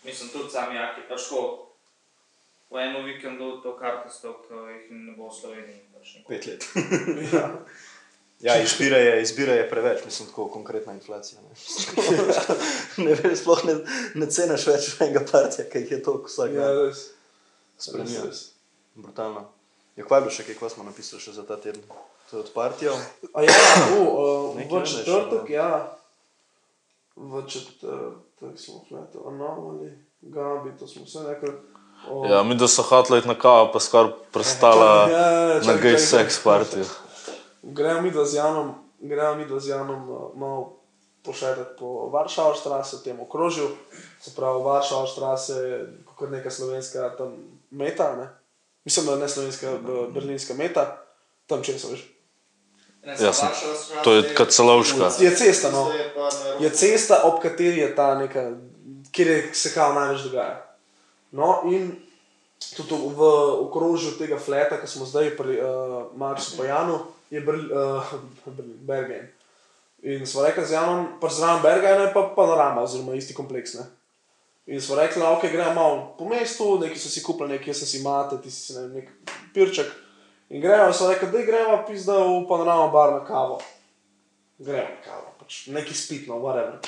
mislim 0.04 0.30
tudi 0.30 0.50
sami 0.50 0.76
jaki, 0.76 1.08
pač 1.10 1.30
ko 1.30 1.42
v 2.72 2.80
enem 2.80 3.06
vikendu 3.06 3.60
to 3.64 3.76
karto 3.80 4.10
stok, 4.10 4.48
jih 4.48 4.92
ne 4.92 5.16
bo 5.16 5.28
v 5.28 5.36
Sloveniji. 5.36 5.82
Pet 6.28 6.48
let. 6.48 6.64
ja. 7.36 7.48
Ja, 8.42 8.56
izbira 8.62 8.98
je, 8.98 9.22
izbira 9.22 9.54
je 9.54 9.70
preveč, 9.70 10.06
mislim, 10.06 10.28
tako 10.30 10.48
konkretna 10.48 10.94
inflacija. 10.94 11.42
Ne, 11.42 11.54
ne 13.06 13.16
vem, 13.16 13.36
sploh 13.38 13.62
ne, 13.66 13.76
ne 14.18 14.30
ceniš 14.30 14.66
več 14.68 14.88
enega 15.00 15.22
partija, 15.32 15.68
ki 15.70 15.84
jih 15.84 15.92
je 15.92 16.00
toliko 16.04 16.32
vsak 16.32 16.56
Ja, 16.56 16.70
dan. 16.74 16.94
Spremlja. 17.78 18.24
Res, 18.24 18.26
res. 18.26 18.42
Brutalno. 18.96 19.46
Ja, 19.96 20.06
kaj 20.08 20.18
je 20.18 20.26
bilo 20.26 20.34
še, 20.34 20.46
kaj 20.48 20.58
kva 20.58 20.70
smo 20.74 20.88
napisali 20.88 21.22
še 21.22 21.36
za 21.38 21.46
ta 21.46 21.58
teden? 21.62 21.84
To 22.32 22.38
je 22.38 22.44
od 22.46 22.50
partijev. 22.56 22.98
A 23.34 23.44
ja, 23.46 23.54
u, 23.98 24.06
uh, 24.08 24.62
v 24.72 24.82
četrtek, 24.88 25.50
ja. 25.50 25.68
ja. 25.68 25.98
V 27.16 27.44
četrtek 27.46 28.56
smo 28.58 28.82
fleto, 28.88 29.28
anomali, 29.28 29.92
gabi, 30.22 30.74
to 30.80 30.88
smo 30.88 31.06
vse 31.06 31.28
nekaj. 31.28 31.54
O, 32.10 32.26
Ja, 32.26 32.42
mi 32.44 32.56
da 32.58 32.66
so 32.68 32.82
hoteli 32.82 33.20
iti 33.20 33.28
na 33.30 33.36
kavo, 33.38 33.70
pa 33.74 33.80
skoraj 33.80 34.16
prestala 34.34 34.90
Ja, 35.12 35.18
ja, 35.18 35.42
ja, 35.54 35.60
na 35.62 35.76
gay 35.78 35.94
čakaj. 35.94 36.08
sex 36.08 36.42
partijo. 36.44 36.90
Gremo 37.64 38.02
mi 38.02 38.12
dva 38.12 38.26
z 38.26 38.34
Janom, 38.36 38.74
gremo 39.00 39.36
mi 39.36 39.46
dva 39.46 39.60
z 39.60 39.68
Janom 39.68 40.10
uh, 40.10 40.36
malo 40.36 40.78
pošetati 41.24 41.78
po 41.80 42.10
Varšavski 42.10 42.60
strasi, 42.60 43.04
tem 43.04 43.20
okrožju. 43.20 43.68
Se 44.22 44.32
pravi, 44.36 44.64
Varšavska 44.64 45.12
strasi 45.12 45.52
je 45.52 45.94
kot 46.16 46.30
neka 46.30 46.50
slovenska 46.52 47.16
tam 47.18 47.34
meta, 47.72 48.16
ne? 48.16 48.30
Mislim, 48.86 49.06
da 49.06 49.16
ne 49.16 49.30
slovenska, 49.30 49.72
b- 49.72 50.08
berlinska 50.14 50.54
meta, 50.54 51.06
tam 51.48 51.62
če 51.64 51.80
se 51.80 51.88
veš. 51.92 52.08
Ja, 53.06 53.14
Varšava 53.14 53.54
stran 53.76 54.04
To 54.04 54.14
je 54.14 54.36
Kacelovška. 54.36 55.12
Je 55.20 55.36
cesta, 55.36 55.72
no. 55.72 55.92
je 56.60 56.70
cesta, 56.70 57.22
ob 57.24 57.42
kateri 57.42 57.80
je 57.80 57.96
ta 57.96 58.16
neka, 58.16 58.52
kjer 59.12 59.28
je 59.28 59.54
se 59.54 59.74
kao 59.74 59.94
največ 59.94 60.22
dogaja. 60.22 60.78
No, 61.32 61.62
in 61.66 61.92
tudi 62.78 62.96
v 62.96 63.30
okrožju 63.68 64.16
tega 64.20 64.40
fleta, 64.40 64.78
ki 64.82 64.88
smo 64.88 65.06
zdaj 65.06 65.34
pri 65.38 65.58
uh, 65.58 66.12
Marsu 66.16 66.58
Pajanu, 66.58 67.00
je 67.32 67.42
Berl, 67.42 67.68
uh, 67.72 68.14
Berlin, 68.46 68.78
Bergen. 68.86 69.30
In 70.02 70.26
smo 70.26 70.42
rekli 70.42 70.66
Janom, 70.66 71.20
pač 71.22 71.38
zraven 71.38 71.62
Bergena 71.62 72.08
je 72.08 72.14
pa 72.14 72.26
panorama, 72.36 72.82
oziroma 72.82 73.14
isti 73.14 73.36
kompleks. 73.38 73.76
Ne? 73.78 73.86
In 74.74 74.82
smo 74.82 74.98
rekli, 74.98 75.22
ok, 75.22 75.46
gremo 75.52 75.74
malo 75.74 76.16
po 76.18 76.26
mestu, 76.26 76.80
neki 76.82 77.00
so 77.00 77.10
si 77.10 77.22
kupili, 77.24 77.58
neki 77.58 77.74
sem 77.74 77.88
si 77.88 78.02
mate, 78.02 78.40
ti 78.42 78.52
si 78.52 78.74
ne, 78.78 78.88
nek 78.96 79.38
pirček. 79.54 79.90
In 80.50 80.62
gremo, 80.62 80.90
in 80.90 80.98
smo 80.98 81.10
rekli, 81.12 81.30
da 81.32 81.46
gremo 81.46 81.78
pizda 81.88 82.18
v 82.18 82.42
panorama 82.50 82.90
bar 82.94 83.14
na 83.14 83.22
kavo. 83.26 83.62
Gremo 84.58 84.90
na 84.90 85.02
kavo, 85.06 85.34
pač 85.40 85.68
neki 85.70 85.94
spitno, 85.94 86.42
whatever. 86.42 86.82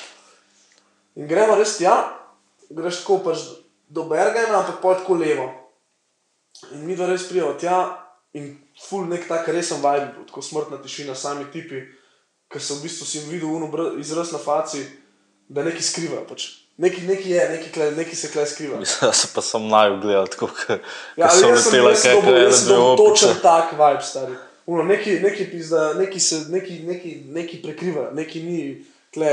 In 1.14 1.30
gremo 1.30 1.54
res 1.54 1.78
tja, 1.78 1.94
greš 2.70 3.04
tako 3.04 3.20
pač 3.30 3.46
do 3.86 4.08
Bergena, 4.10 4.58
ampak 4.58 4.82
pol 4.82 4.98
tako 4.98 5.22
levo. 5.22 5.50
In 6.72 6.86
mi 6.86 6.96
dva 6.96 7.08
res 7.10 7.28
prijemo 7.28 7.54
tja 7.58 7.78
in 8.38 8.52
ful 8.88 9.06
nek 9.10 9.28
tak 9.28 9.48
resen 9.54 9.82
vibe, 9.82 10.26
tako 10.28 10.42
smrtna 10.42 10.80
tišina, 10.82 11.14
sami 11.14 11.46
tipi, 11.52 11.82
ker 12.50 12.62
sem 12.62 12.78
v 12.78 12.86
bistvu 12.86 13.06
si 13.06 13.22
videl 13.30 13.50
uno 13.50 13.70
izraz 13.98 14.32
na 14.34 14.38
faci, 14.42 14.84
da 15.48 15.64
neki 15.66 15.82
skrivajo. 15.82 16.26
Pač. 16.28 16.48
Neki, 16.76 17.04
neki 17.06 17.30
je, 17.30 17.42
neki, 17.50 17.70
kle, 17.70 17.90
neki 17.94 18.16
se 18.16 18.30
kle 18.32 18.46
skriva. 18.46 18.78
Mislim, 18.80 19.08
da 19.08 19.12
se 19.12 19.28
pa 19.34 19.42
sem 19.42 19.68
naj 19.68 19.92
gledal, 20.02 20.26
tako 20.26 20.48
da 20.68 20.78
Ja, 21.16 21.28
so 21.30 21.52
sem, 21.56 21.84
letela 21.84 21.92
ene 21.92 22.40
jaz 22.42 22.56
sem 22.58 22.66
dve 22.66 22.74
dobil 22.74 22.96
točen 22.98 23.36
tak 23.42 23.76
vibe, 23.78 24.02
stari. 24.02 24.34
Uno, 24.66 24.82
neki, 24.82 25.20
neki 25.22 25.46
pizda, 25.50 25.92
neki 25.94 26.20
se, 26.20 26.40
neki, 26.48 26.80
neki, 26.88 27.14
neki 27.30 27.62
prekriva, 27.62 28.08
neki 28.12 28.42
ni 28.42 28.58
tle 29.14 29.30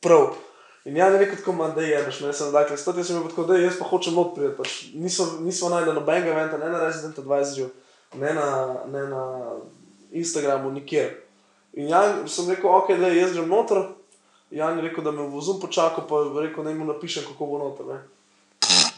prav. 0.00 0.34
In 0.84 0.96
ja, 0.96 1.10
ni 1.10 1.18
rekel 1.20 1.36
tako, 1.36 1.52
man, 1.52 1.74
da 1.76 1.84
je, 1.84 1.98
veš, 2.06 2.20
ne, 2.24 2.32
sem 2.32 2.52
dakle, 2.52 2.76
stoti 2.80 3.04
sem 3.04 3.18
bil 3.18 3.26
pa 3.26 3.34
tako, 3.34 3.44
da 3.50 3.58
jaz 3.60 3.76
pa 3.78 3.88
hočem 3.90 4.14
not 4.16 4.32
priti, 4.34 4.54
pač 4.56 4.76
nismo, 4.96 5.68
najdel 5.68 5.98
nobenega 5.98 6.32
eventa, 6.32 6.58
ne 6.58 6.70
na 6.72 6.80
Resident 6.86 7.18
Advisorju, 7.20 7.68
ne 8.20 8.32
na, 8.34 8.46
ne 8.88 9.02
na 9.10 9.24
Instagramu, 10.16 10.72
nikjer. 10.72 11.18
In 11.76 11.90
ja, 11.92 12.00
sem 12.26 12.48
rekel, 12.48 12.70
ok, 12.72 12.94
da 12.96 13.12
jaz 13.12 13.36
grem 13.36 13.52
noter, 13.52 13.84
Jan 14.50 14.80
je 14.80 14.82
rekel, 14.82 15.04
da 15.04 15.12
me 15.14 15.28
bo 15.30 15.40
zum 15.40 15.60
počakal, 15.62 16.08
pa 16.08 16.24
je 16.24 16.46
rekel, 16.48 16.64
da 16.64 16.72
jim 16.72 16.86
napišem, 16.86 17.28
kako 17.28 17.46
bo 17.46 17.58
noter, 17.60 17.86
ne. 17.86 18.00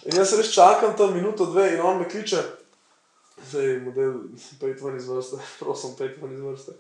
In 0.09 0.17
jaz 0.17 0.33
res 0.39 0.55
čakam 0.55 0.95
tam 0.97 1.13
minuto, 1.15 1.47
dve 1.51 1.75
in 1.75 1.83
on 1.85 1.99
me 2.01 2.09
kliče, 2.09 2.41
zdaj, 3.51 3.75
model, 3.85 4.15
pejt 4.61 4.81
ven 4.81 4.97
iz 4.97 5.11
vrste, 5.11 5.43
prosim, 5.61 5.93
pejt 5.99 6.17
ven 6.23 6.33
iz 6.39 6.47
vrste. 6.47 6.79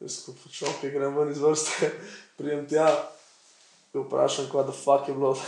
Jaz 0.00 0.18
ko 0.26 0.34
pač 0.42 0.60
ok, 0.68 0.84
grem 0.92 1.16
ven 1.16 1.32
iz 1.32 1.40
vrste, 1.40 1.90
prijem 2.38 2.66
tja, 2.68 2.90
ga 3.94 4.00
vprašam, 4.00 4.46
kva 4.50 4.62
da 4.62 4.72
fuck 4.72 5.08
je 5.08 5.14
bilo. 5.14 5.36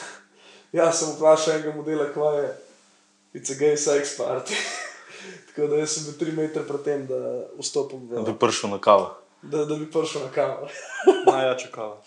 Ja, 0.72 0.86
sem 0.88 1.10
vprašal 1.12 1.58
enega 1.58 1.74
modela, 1.76 2.06
kva 2.14 2.30
je, 2.32 2.46
it's 3.36 3.52
a 3.52 3.56
gay 3.60 3.76
sex 3.76 4.14
party. 4.16 4.56
Tako 5.52 5.66
da 5.68 5.82
sem 5.86 6.06
bil 6.06 6.14
tri 6.16 6.32
metre 6.32 6.62
pred 6.64 6.80
tem, 6.86 7.02
da 7.06 7.18
vstopim 7.60 8.06
Da 8.08 8.22
v, 8.22 8.30
bi 8.30 8.38
prišel 8.40 8.72
na 8.72 8.78
kavo. 8.80 9.10
da, 9.42 9.66
da 9.68 9.76
bi 9.76 9.84
prišel 9.92 10.24
na 10.24 10.30
kavo. 10.32 10.70
Najjača 11.28 11.68
kava. 11.74 12.00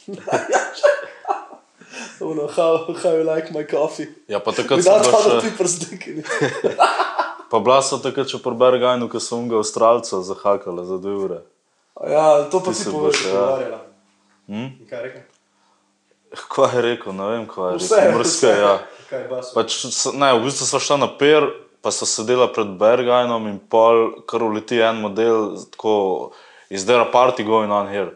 Uno, 2.25 2.47
how, 2.47 2.89
how 3.03 3.13
you 3.13 3.23
like 3.23 3.53
my 3.53 3.61
coffee? 3.69 4.07
Ja, 4.27 4.39
pa 4.41 4.49
takrat 4.51 4.81
sem 4.81 4.89
bil 4.89 5.13
other 5.13 5.37
še, 5.37 5.45
people's 5.45 5.75
dick. 5.85 6.01
pa 7.51 7.59
bila 7.61 7.77
sem 7.85 8.01
takrat 8.01 8.33
še 8.33 8.41
pri 8.41 8.55
Bergajnu, 8.57 9.05
ko 9.13 9.21
sem 9.21 9.45
ga 9.51 9.61
Avstralca 9.61 10.23
zahakala 10.25 10.87
za 10.89 10.97
dve 10.97 11.13
ure. 11.21 11.39
Ja, 12.01 12.49
to 12.49 12.65
pa 12.65 12.73
Ti 12.73 12.81
ti 12.81 12.89
poveš. 12.89 13.21
boš, 13.29 13.69
ja. 13.69 13.79
Hm? 14.49 14.67
Kaj 14.89 15.01
rekel? 15.05 15.23
Kva 16.35 16.69
je 16.73 16.81
rekel, 16.81 17.13
ne 17.13 17.27
vem, 17.31 17.45
kva 17.47 17.71
je 17.73 17.77
Vse, 17.79 17.95
rekel. 17.95 18.17
Mrske, 18.19 18.49
vse. 18.51 18.59
ja. 18.61 18.73
Kaj? 19.09 19.23
Pač, 19.53 19.77
ne, 20.17 20.33
v 20.33 20.43
bistvu 20.47 20.65
sva 20.65 20.79
šla 20.81 20.97
na 20.97 21.07
per, 21.19 21.45
pa 21.85 21.91
sta 21.93 22.07
sedela 22.09 22.47
pred 22.49 22.73
Bergajnom 22.79 23.45
in 23.47 23.59
pol, 23.59 24.23
kar 24.25 24.41
uleti 24.43 24.79
en 24.81 25.03
model, 25.03 25.53
tako, 25.75 26.31
is 26.73 26.85
there 26.89 27.01
a 27.03 27.09
party 27.13 27.45
going 27.45 27.69
on 27.71 27.87
here? 27.87 28.15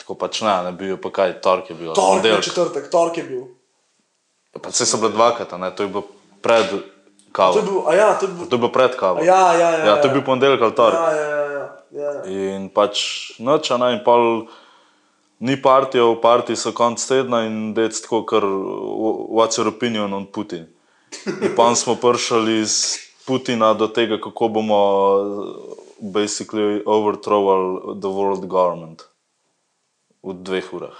Tako 0.00 0.16
pač 0.16 0.40
ne, 0.42 0.54
ne 0.64 0.72
bil, 0.72 0.96
pa 0.96 1.12
kaj, 1.12 1.36
tork 1.44 1.68
je 1.70 1.76
bil. 1.76 1.92
Torek 1.94 2.24
je 2.24 2.38
četrtek, 2.48 2.88
torek 2.90 3.20
je 3.20 3.24
bil. 3.28 3.42
Pa 4.56 4.72
vse 4.72 4.88
so 4.88 4.98
bile 4.98 5.12
dvakrat, 5.12 5.52
ne, 5.60 5.68
to 5.76 5.84
je 5.84 5.92
bilo 5.92 6.06
pred 6.40 6.72
To 6.72 6.80
je 6.80 7.36
kavo. 7.36 7.60
bil, 7.62 7.78
ja, 7.94 8.16
to 8.18 8.26
je 8.26 8.32
bil. 8.32 8.48
To 8.48 8.56
je 8.56 8.60
bilo 8.64 8.72
pred 8.72 8.96
kavo. 8.96 9.20
a 9.20 9.24
Ja, 9.28 9.52
ja, 9.54 9.68
ja. 9.70 9.84
ja, 9.86 9.94
to 10.00 10.08
je 10.08 10.14
bil 10.16 10.24
ponedeljek 10.26 10.64
ali 10.66 10.74
torek. 10.74 10.98
Ja, 10.98 11.12
ja, 11.12 11.28
ja, 11.28 11.44
ja, 11.92 12.10
ja. 12.16 12.56
In 12.56 12.72
pač 12.74 13.04
noč, 13.38 13.70
ne, 13.70 13.92
in 13.94 14.00
pol 14.02 14.48
ni 15.40 15.62
partijo, 15.62 16.20
parti 16.20 16.56
so 16.56 16.72
konc 16.72 17.00
tedna 17.08 17.44
in 17.46 17.74
dec 17.74 17.96
tako, 18.02 18.22
kar, 18.28 18.44
what's 18.44 19.58
your 19.58 19.68
opinion 19.68 20.12
on 20.12 20.26
Putin? 20.26 20.66
In 21.42 21.54
pa 21.56 21.74
smo 21.74 21.96
prišli 21.96 22.60
iz 22.60 22.96
Putina 23.26 23.74
do 23.74 23.88
tega, 23.88 24.20
kako 24.20 24.48
bomo 24.48 24.80
basically 26.00 26.82
overthrowal 26.86 27.96
the 28.00 28.08
world 28.08 28.46
government 28.46 29.02
v 30.22 30.34
dveh 30.34 30.72
urah. 30.72 30.96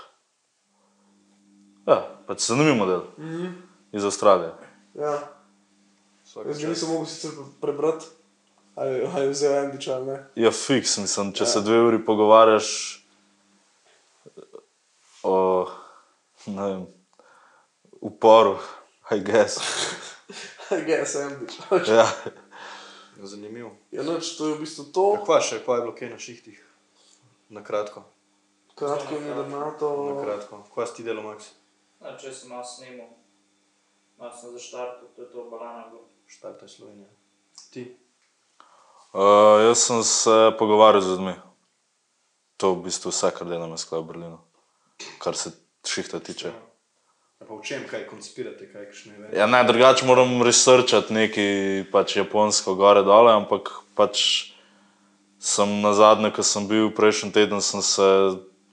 Ja, 1.88 2.04
pač 2.26 2.46
zanimiv 2.46 2.76
model 2.76 3.02
mm 3.18 3.24
-hmm. 3.24 3.52
iz 3.92 4.04
Avstralije. 4.04 4.52
ja. 4.94 5.18
Jaz 6.46 6.62
ga 6.62 6.68
nisem 6.68 6.88
mogel 6.88 7.06
sicer 7.06 7.30
prebrati, 7.60 8.06
ali, 8.74 8.90
je 8.94 9.30
vzel 9.30 9.58
Andič 9.58 9.88
ali 9.88 10.06
ne. 10.06 10.24
Ja, 10.34 10.50
fiks, 10.50 10.98
mislim, 10.98 11.32
če 11.32 11.42
ja. 11.44 11.46
se 11.46 11.60
dve 11.60 11.80
uri 11.82 12.04
pogovarjaš 12.04 12.99
o, 15.22 15.66
ne 16.46 16.66
vem, 16.66 16.86
uporu, 18.00 18.58
I 19.10 19.20
guess. 19.20 19.58
Ges 20.86 21.16
Andič. 21.16 21.58
Ja. 21.88 22.06
Zanimivo. 23.22 23.72
Ja, 23.90 24.02
noč, 24.02 24.36
to 24.38 24.48
je 24.48 24.54
v 24.54 24.60
bistvu 24.62 24.84
to. 24.94 25.06
Ja, 25.18 25.24
kva 25.26 25.38
še, 25.42 25.58
kva 25.64 25.80
je 25.80 25.84
bilo 25.84 25.94
kaj 25.98 26.12
na 26.12 26.18
šihtih? 26.22 26.60
Na 27.50 27.62
kratko. 27.66 28.04
Kratko 28.78 29.18
in 29.18 29.26
jedrnato. 29.26 29.90
Na 30.14 30.22
kratko. 30.22 30.62
Kva 30.70 30.86
si 30.86 31.00
ti 31.00 31.06
delo, 31.06 31.26
Max? 31.26 31.50
Ja, 32.00 32.14
če 32.16 32.32
sem 32.32 32.54
malo 32.54 32.64
snimal, 32.64 33.10
malo 34.16 34.32
sem 34.38 34.54
zaštartil, 34.54 35.10
to 35.16 35.26
je 35.26 35.28
to 35.34 35.48
balana 35.50 35.90
bilo. 35.90 36.06
Štarta 36.30 36.64
je 36.64 36.72
Slovenija. 36.78 37.10
Ti? 37.74 37.84
Uh, 39.10 39.58
jaz 39.66 39.82
sem 39.82 40.04
se 40.06 40.54
pogovarjal 40.58 41.02
z 41.02 41.16
ljudmi. 41.16 41.34
To 42.62 42.70
je 42.70 42.78
v 42.78 42.86
bistvu 42.86 43.10
vse, 43.10 43.32
kar 43.34 43.50
delam 43.50 43.74
v 43.74 44.02
Berlinu, 44.06 44.38
kar 45.20 45.36
se 45.36 45.52
šihta 45.86 46.20
tiče. 46.24 46.48
Ja, 47.40 47.46
pa 47.46 47.54
v 47.54 47.62
čem, 47.64 47.84
kaj 47.88 48.06
konspirate, 48.08 48.68
kaj 48.72 48.88
kakšne 48.88 49.14
evente? 49.14 49.36
Ja, 49.36 49.46
ne, 49.46 49.62
drugače 49.64 50.08
moram 50.08 50.42
researchati 50.44 51.14
nekaj 51.16 51.50
pač 51.92 52.16
japonsko 52.16 52.74
gore 52.80 53.04
dole, 53.04 53.32
ampak 53.36 53.72
pač 53.96 54.52
sem 55.40 55.80
na 55.80 55.92
zadnje, 55.96 56.32
ko 56.36 56.44
sem 56.44 56.68
bil 56.68 56.92
prejšnji 56.96 57.32
teden, 57.36 57.64
sem 57.64 57.84
se 57.84 58.06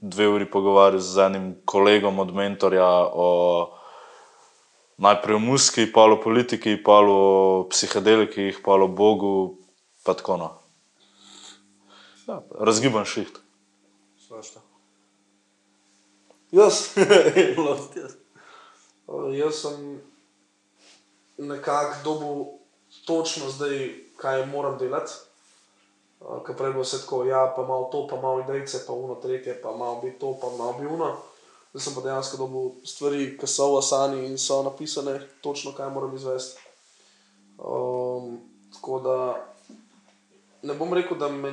dve 0.04 0.28
uri 0.28 0.48
pogovarjal 0.52 1.02
z 1.02 1.26
enim 1.32 1.46
kolegom 1.66 2.20
od 2.20 2.36
mentorja 2.36 2.88
o 3.12 3.30
najprej 4.98 5.36
o 5.36 5.40
muski, 5.40 5.88
pa 5.92 6.06
o 6.12 6.20
politiki, 6.22 6.76
pa 6.76 7.02
o 7.02 7.68
psihedelikih, 7.72 8.60
pa 8.66 8.76
o 8.76 8.88
Bogu, 8.88 9.58
pa 10.04 10.14
tako 10.14 10.38
no. 10.38 10.50
Ja, 12.28 12.42
razgiban 12.60 13.08
šiht. 13.08 13.47
Jaz. 16.52 16.96
Jaz. 17.96 18.12
Uh, 19.08 19.32
jaz 19.36 19.56
sem 19.56 20.02
nekako 21.38 21.96
dobil 22.04 22.46
točno 23.06 23.50
zdaj, 23.50 23.96
kaj 24.18 24.46
moram 24.46 24.78
delati. 24.78 25.12
Ker 26.46 26.56
prej 26.58 26.72
bilo 26.74 26.84
vse 26.84 26.98
tako, 27.04 27.24
ja, 27.26 27.54
pa 27.56 27.64
malo 27.68 27.90
to, 27.92 28.08
pa 28.10 28.22
malo 28.22 28.42
idejce, 28.42 28.84
pa 28.88 28.94
uno 28.94 29.16
tretje, 29.16 29.62
pa 29.62 29.72
malo 29.72 30.02
bi 30.02 30.12
to, 30.20 30.34
pa 30.42 30.50
malo 30.58 30.74
bi 30.80 30.88
uno. 30.88 31.16
Zdaj 31.72 31.84
sem 31.84 31.96
pa 31.96 32.02
dejansko 32.02 32.38
dobil 32.38 32.72
stvari, 32.86 33.38
ki 33.38 33.48
so 33.48 33.68
v 33.74 33.78
Asani 33.80 34.26
in 34.26 34.38
so 34.38 34.64
napisane, 34.64 35.20
točno 35.42 35.72
kaj 35.78 35.90
moram 35.94 36.16
izvesti. 36.16 36.60
Um, 37.58 38.40
tako 38.74 39.00
da 39.00 39.18
ne 40.62 40.74
bom 40.74 40.94
rekel, 40.94 41.18
da 41.18 41.30
me 41.30 41.52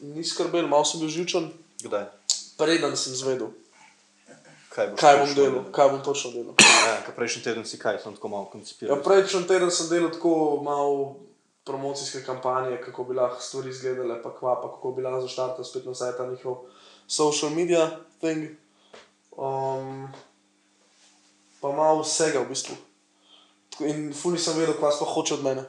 ni 0.00 0.24
skrbel, 0.24 0.68
malo 0.68 0.84
sem 0.84 1.00
bil 1.00 1.08
živčen, 1.08 1.50
Kdaj? 1.82 2.06
preden 2.58 2.96
sem 2.96 3.14
zvedel, 3.14 3.50
Kaj, 4.74 4.88
kaj 4.98 5.18
bom 5.20 5.34
delal, 5.34 5.64
kaj 5.72 5.88
bom 5.88 6.00
točno 6.02 6.30
delal. 6.34 6.54
Ja, 6.58 7.12
prejšnji 7.16 7.42
teden 7.42 7.64
si 7.64 7.78
kaj, 7.78 7.98
sem 8.02 8.14
tako 8.14 8.28
malo 8.28 8.44
Ja, 8.48 8.50
koncipiral. 8.52 9.02
prejšnji 9.02 9.46
teden 9.46 9.70
sem 9.70 9.88
delal 9.88 10.10
tako 10.10 10.60
malo 10.62 11.16
promocijske 11.64 12.24
kampanje, 12.26 12.80
kako 12.84 13.04
bi 13.04 13.14
lahko 13.14 13.40
stvari 13.40 13.70
izgledale, 13.70 14.22
pa 14.22 14.34
kva, 14.34 14.56
pa 14.62 14.68
kako 14.74 14.92
bi 14.92 15.02
lahko 15.02 15.20
zaštartal 15.20 15.64
spet 15.64 15.86
nazaj 15.86 16.16
ta 16.16 16.26
njihov 16.26 16.56
social 17.06 17.50
media 17.50 17.90
thing. 18.20 18.50
Um, 19.36 20.08
pa 21.60 21.72
malo 21.72 22.02
vsega 22.02 22.40
v 22.40 22.48
bistvu. 22.48 22.76
Tako- 23.70 23.86
In 23.86 24.12
funi 24.14 24.38
sem 24.38 24.58
vedel, 24.58 24.74
kva 24.74 24.90
sploh 24.92 25.14
hoče 25.14 25.34
od 25.34 25.42
mene. 25.42 25.64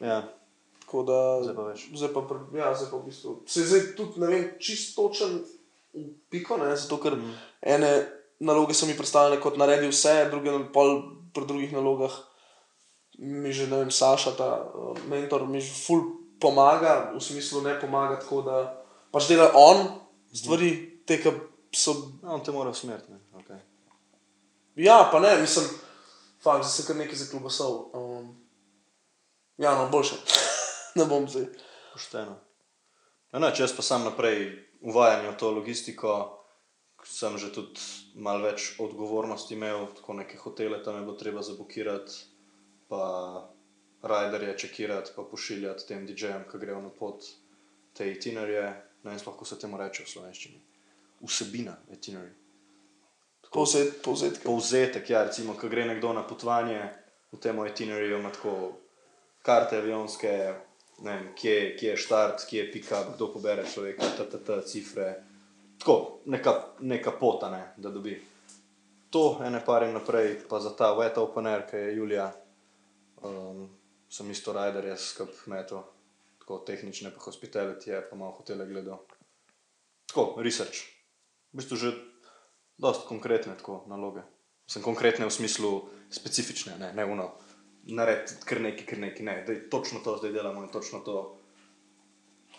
Ja, 0.00 0.22
Tako 0.80 1.02
da, 1.02 1.42
Zdaj 1.42 1.54
pa 1.56 1.62
veš. 1.62 1.88
Zdaj 1.94 2.12
pa, 2.14 2.20
ja, 2.58 2.74
zdaj 2.74 2.90
pa 2.90 2.96
v 2.96 3.02
bistvu. 3.04 3.42
Se 3.46 3.64
zdaj 3.66 3.96
tudi 3.96 4.20
ne 4.20 4.26
vem, 4.26 4.44
čist 4.58 4.94
točen 4.96 5.40
piko, 6.30 6.56
ne? 6.56 6.76
zato 6.76 7.00
ker 7.02 7.16
mm. 7.16 7.32
ene 7.62 7.90
naloge 8.40 8.74
so 8.74 8.86
mi 8.86 8.96
predstavljene 8.96 9.40
kot 9.40 9.56
naredi 9.56 9.88
vse, 9.88 10.28
druge 10.30 10.52
pol 10.72 10.98
pri 11.34 11.46
drugih 11.46 11.72
nalogah 11.72 12.12
mi 13.18 13.52
že 13.52 13.66
ne 13.66 13.76
vem, 13.76 13.90
Saša, 13.90 14.36
ta 14.36 14.60
uh, 14.60 14.96
mentor, 15.08 15.48
mi 15.48 15.60
že 15.60 15.72
ful 15.72 16.20
pomaga, 16.40 17.12
v 17.16 17.20
smislu 17.20 17.64
ne 17.64 17.80
pomaga 17.80 18.20
tako, 18.20 18.42
da 18.44 18.56
pač 19.12 19.28
dela 19.28 19.48
on 19.56 19.88
stvari, 20.32 21.00
te, 21.08 21.16
ki 21.16 21.32
so 21.72 22.20
no, 22.20 22.36
on 22.36 22.44
te 22.44 22.52
mora 22.52 22.70
usmeriti. 22.70 23.12
ne, 23.12 23.20
Okay. 23.36 23.60
Ja, 24.76 25.08
pa 25.12 25.20
ne, 25.20 25.36
mislim, 25.40 25.64
fakt, 26.42 26.64
zdaj 26.64 26.72
sem 26.72 26.86
kar 26.86 26.96
nekaj 26.96 27.16
zaklubasal. 27.16 27.72
Um, 27.96 28.36
ja, 29.56 29.72
no, 29.76 29.88
boljše. 29.88 30.16
ne 30.98 31.04
bom 31.04 31.28
zdaj. 31.28 31.48
Pošteno. 31.92 32.36
Ja, 33.32 33.40
ne, 33.40 33.52
če 33.52 33.64
jaz 33.64 33.72
pa 33.76 33.84
sam 33.84 34.04
naprej 34.04 34.52
uvajam 34.84 35.36
to 35.40 35.52
logistiko, 35.52 36.35
sem 37.06 37.38
že 37.38 37.52
tudi 37.54 37.80
malo 38.14 38.44
več 38.44 38.74
odgovornosti 38.82 39.54
imel, 39.54 39.86
tako 39.96 40.18
neke 40.20 40.38
hotele 40.38 40.82
tam 40.84 40.98
je 40.98 41.04
bilo 41.06 41.16
treba 41.16 41.42
zabukirati, 41.42 42.12
pa 42.88 43.02
rajderje 44.02 44.58
čekirati, 44.58 45.12
pa 45.16 45.22
pošiljati 45.22 45.86
tem 45.88 46.06
DJ-jem, 46.06 46.44
ki 46.50 46.58
grejo 46.58 46.80
na 46.82 46.90
pot 46.90 47.24
te 47.96 48.10
itinerije. 48.10 48.66
Ne 49.02 49.10
vem, 49.10 49.20
kako 49.24 49.44
se 49.44 49.58
temu 49.58 49.78
reče 49.78 50.02
v 50.02 50.10
slovenščini. 50.10 50.60
Vsebina 51.22 51.76
itinerij. 51.92 52.34
Povzet, 53.52 54.02
povzetke. 54.02 54.44
Povzetek, 54.44 55.10
ja, 55.10 55.22
recimo, 55.24 55.54
ko 55.54 55.68
gre 55.72 55.86
nekdo 55.86 56.12
na 56.12 56.26
potovanje 56.26 56.80
v 57.32 57.38
tem 57.40 57.60
itineriju, 57.66 58.18
ima 58.18 58.32
tako 58.34 58.56
karte 59.46 59.78
avionske, 59.78 60.32
ne 61.06 61.14
vem, 61.14 61.28
kje, 61.38 61.54
kje 61.78 61.90
je 61.92 62.02
štart, 62.02 62.44
kje 62.50 62.60
je 62.60 62.72
pika, 62.72 63.04
kdo 63.14 63.30
pobere 63.32 63.64
človeka, 63.64 64.10
ta, 64.18 64.26
ta, 64.28 64.42
ta, 64.42 64.60
cifre. 64.66 65.14
Tako, 65.86 66.20
neka, 66.24 66.64
neka 66.80 67.10
pota, 67.10 67.50
ne, 67.50 67.74
da 67.76 67.90
dobi. 67.90 68.22
to, 69.10 69.38
ene 69.46 69.60
parim 69.66 69.92
naprej, 69.94 70.40
pa 70.48 70.58
za 70.60 70.72
ta 70.76 70.88
wet 70.98 71.18
open 71.18 71.46
air, 71.46 71.62
ki 71.70 71.76
je 71.76 71.92
Julija, 71.96 72.24
um, 73.22 73.68
sem 74.10 74.30
isto 74.30 74.50
rider, 74.52 74.84
jaz 74.90 75.04
skup 75.12 75.30
metal, 75.46 75.84
tako 76.42 76.58
tehnične, 76.66 77.14
pa 77.14 77.22
hospitality, 77.22 77.92
je, 77.92 78.02
pa 78.10 78.18
malo 78.18 78.34
hotele 78.34 78.66
gledal. 78.66 78.98
Tako, 80.10 80.42
research. 80.42 80.82
V 81.54 81.62
bistvu 81.62 81.76
že 81.76 81.94
dosti 82.82 83.06
konkretne 83.06 83.54
tako 83.54 83.84
naloge. 83.86 84.26
Sem 84.66 84.82
konkretne 84.82 85.30
v 85.30 85.38
smislu 85.38 85.84
specifične, 86.10 86.80
ne, 86.82 86.92
ne 86.98 87.04
uno. 87.06 87.30
Narediti 87.94 88.42
kar 88.42 88.60
neki, 88.60 88.90
kar 88.90 88.98
neki, 88.98 89.22
ne, 89.22 89.44
da 89.46 89.54
je 89.54 89.68
točno 89.70 90.02
to 90.02 90.18
zdaj 90.18 90.34
delamo 90.34 90.66
in 90.66 90.68
točno 90.68 90.98
to. 91.06 91.36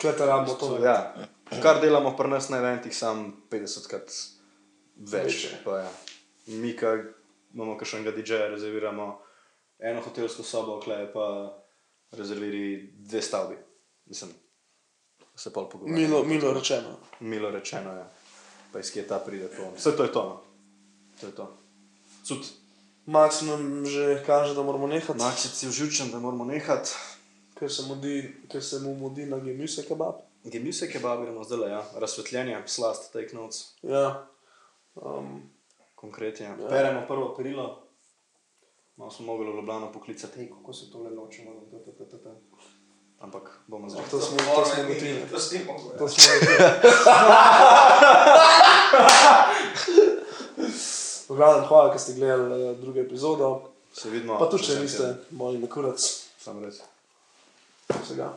Klete 0.00 0.26
rabimo 0.26 0.56
to. 0.56 0.78
Ja, 0.80 1.28
kar 1.62 1.80
delamo 1.80 2.16
pri 2.16 2.28
nas 2.28 2.48
na 2.48 2.58
eventih, 2.58 2.96
sam 2.96 3.32
50 3.50 3.88
krat 3.88 4.12
več. 4.96 5.24
Večje. 5.24 5.60
Pa, 5.64 5.78
ja. 5.78 5.90
Mi, 6.46 6.74
ki 6.76 6.86
imamo 7.54 7.76
kakšnega 7.78 8.12
DJ-ja, 8.16 8.48
rezerviramo 8.52 9.08
eno 9.78 10.02
hotelsko 10.02 10.42
sobo, 10.42 10.78
klej 10.80 11.08
pa 11.12 11.26
rezerviri 12.16 12.92
dve 12.98 13.22
stavbi. 13.22 13.56
Mislim, 14.08 14.32
se 15.36 15.52
pol 15.52 15.68
pogovarjamo. 15.68 16.00
Milo, 16.00 16.22
milo 16.24 16.52
rečeno. 16.52 16.96
Milo 17.20 17.50
rečeno 17.50 17.92
je. 17.96 18.04
Pa 18.72 18.80
iz 18.80 18.92
kje 18.92 19.06
ta 19.08 19.18
pride 19.18 19.48
to. 19.48 19.72
Vse 19.76 19.96
to 19.96 20.04
je 20.08 20.12
to. 20.12 20.24
No. 20.24 20.40
To 21.20 21.26
je 21.26 21.34
to. 21.34 21.46
Cud. 22.24 22.48
Nam 23.08 23.86
že 23.86 24.22
kaže, 24.26 24.54
da 24.54 24.62
moramo 24.62 24.86
nehati, 24.86 25.18
Maksic 25.18 25.62
je 25.62 25.68
vžučen, 25.68 26.10
da 26.10 26.18
moramo 26.20 26.44
nehati. 26.44 26.90
ker 27.58 27.70
se, 27.72 27.82
mudi, 27.88 28.34
ker 28.50 28.62
se 28.62 28.78
mu 28.78 28.94
mudi 28.94 29.26
na 29.26 29.38
gemuse 29.38 29.82
kebab. 29.88 30.22
Gemise 30.44 30.90
kebab 30.90 31.22
gremo 31.22 31.44
zdaj, 31.44 31.70
ja. 31.70 31.84
razsvetljenje, 31.94 32.62
slast, 32.66 33.12
take 33.12 33.36
notes. 33.36 33.74
Ja. 33.82 34.26
Um, 34.94 35.50
Konkretno. 35.94 36.46
Ja. 36.46 36.50
Ja. 36.50 36.68
Peremo 36.68 37.06
prvo 37.08 37.34
perilo, 37.34 37.82
malo 38.96 39.10
smo 39.10 39.26
mogli 39.26 39.52
v 39.52 39.56
Ljubljano 39.56 39.92
poklicati, 39.92 40.38
hej, 40.38 40.50
kako 40.50 40.72
se 40.72 40.90
to 40.92 41.02
le 41.02 41.10
nočemo. 41.10 41.50
ta, 41.70 41.78
ta, 41.78 41.92
ta, 41.98 42.10
ta, 42.10 42.22
ta. 42.24 42.34
Ampak 43.18 43.60
bomo 43.66 43.88
zdaj. 43.88 44.04
to 44.10 44.20
smo, 44.20 44.36
to 44.54 44.64
smo 44.64 44.82
gotovili. 44.82 45.22
To 45.30 45.40
smo 45.40 45.58
gotovili. 45.98 46.70
V 51.28 51.36
glavnem, 51.36 51.64
hvala, 51.68 51.90
ker 51.92 52.00
ste 52.00 52.14
gledali 52.14 52.70
uh, 52.70 52.78
drugo 52.78 53.00
epizodo. 53.00 53.70
Se 53.92 54.10
vidimo. 54.10 54.38
Pa 54.38 54.46
tudi, 54.46 54.64
če 54.64 54.80
niste, 54.80 55.16
moj 55.30 55.58
na 55.58 55.66
kurac 55.66 55.98
Samo 56.38 56.60
reči. 56.62 56.82
vsega. 57.88 58.30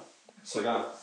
Vsega. 0.43 1.00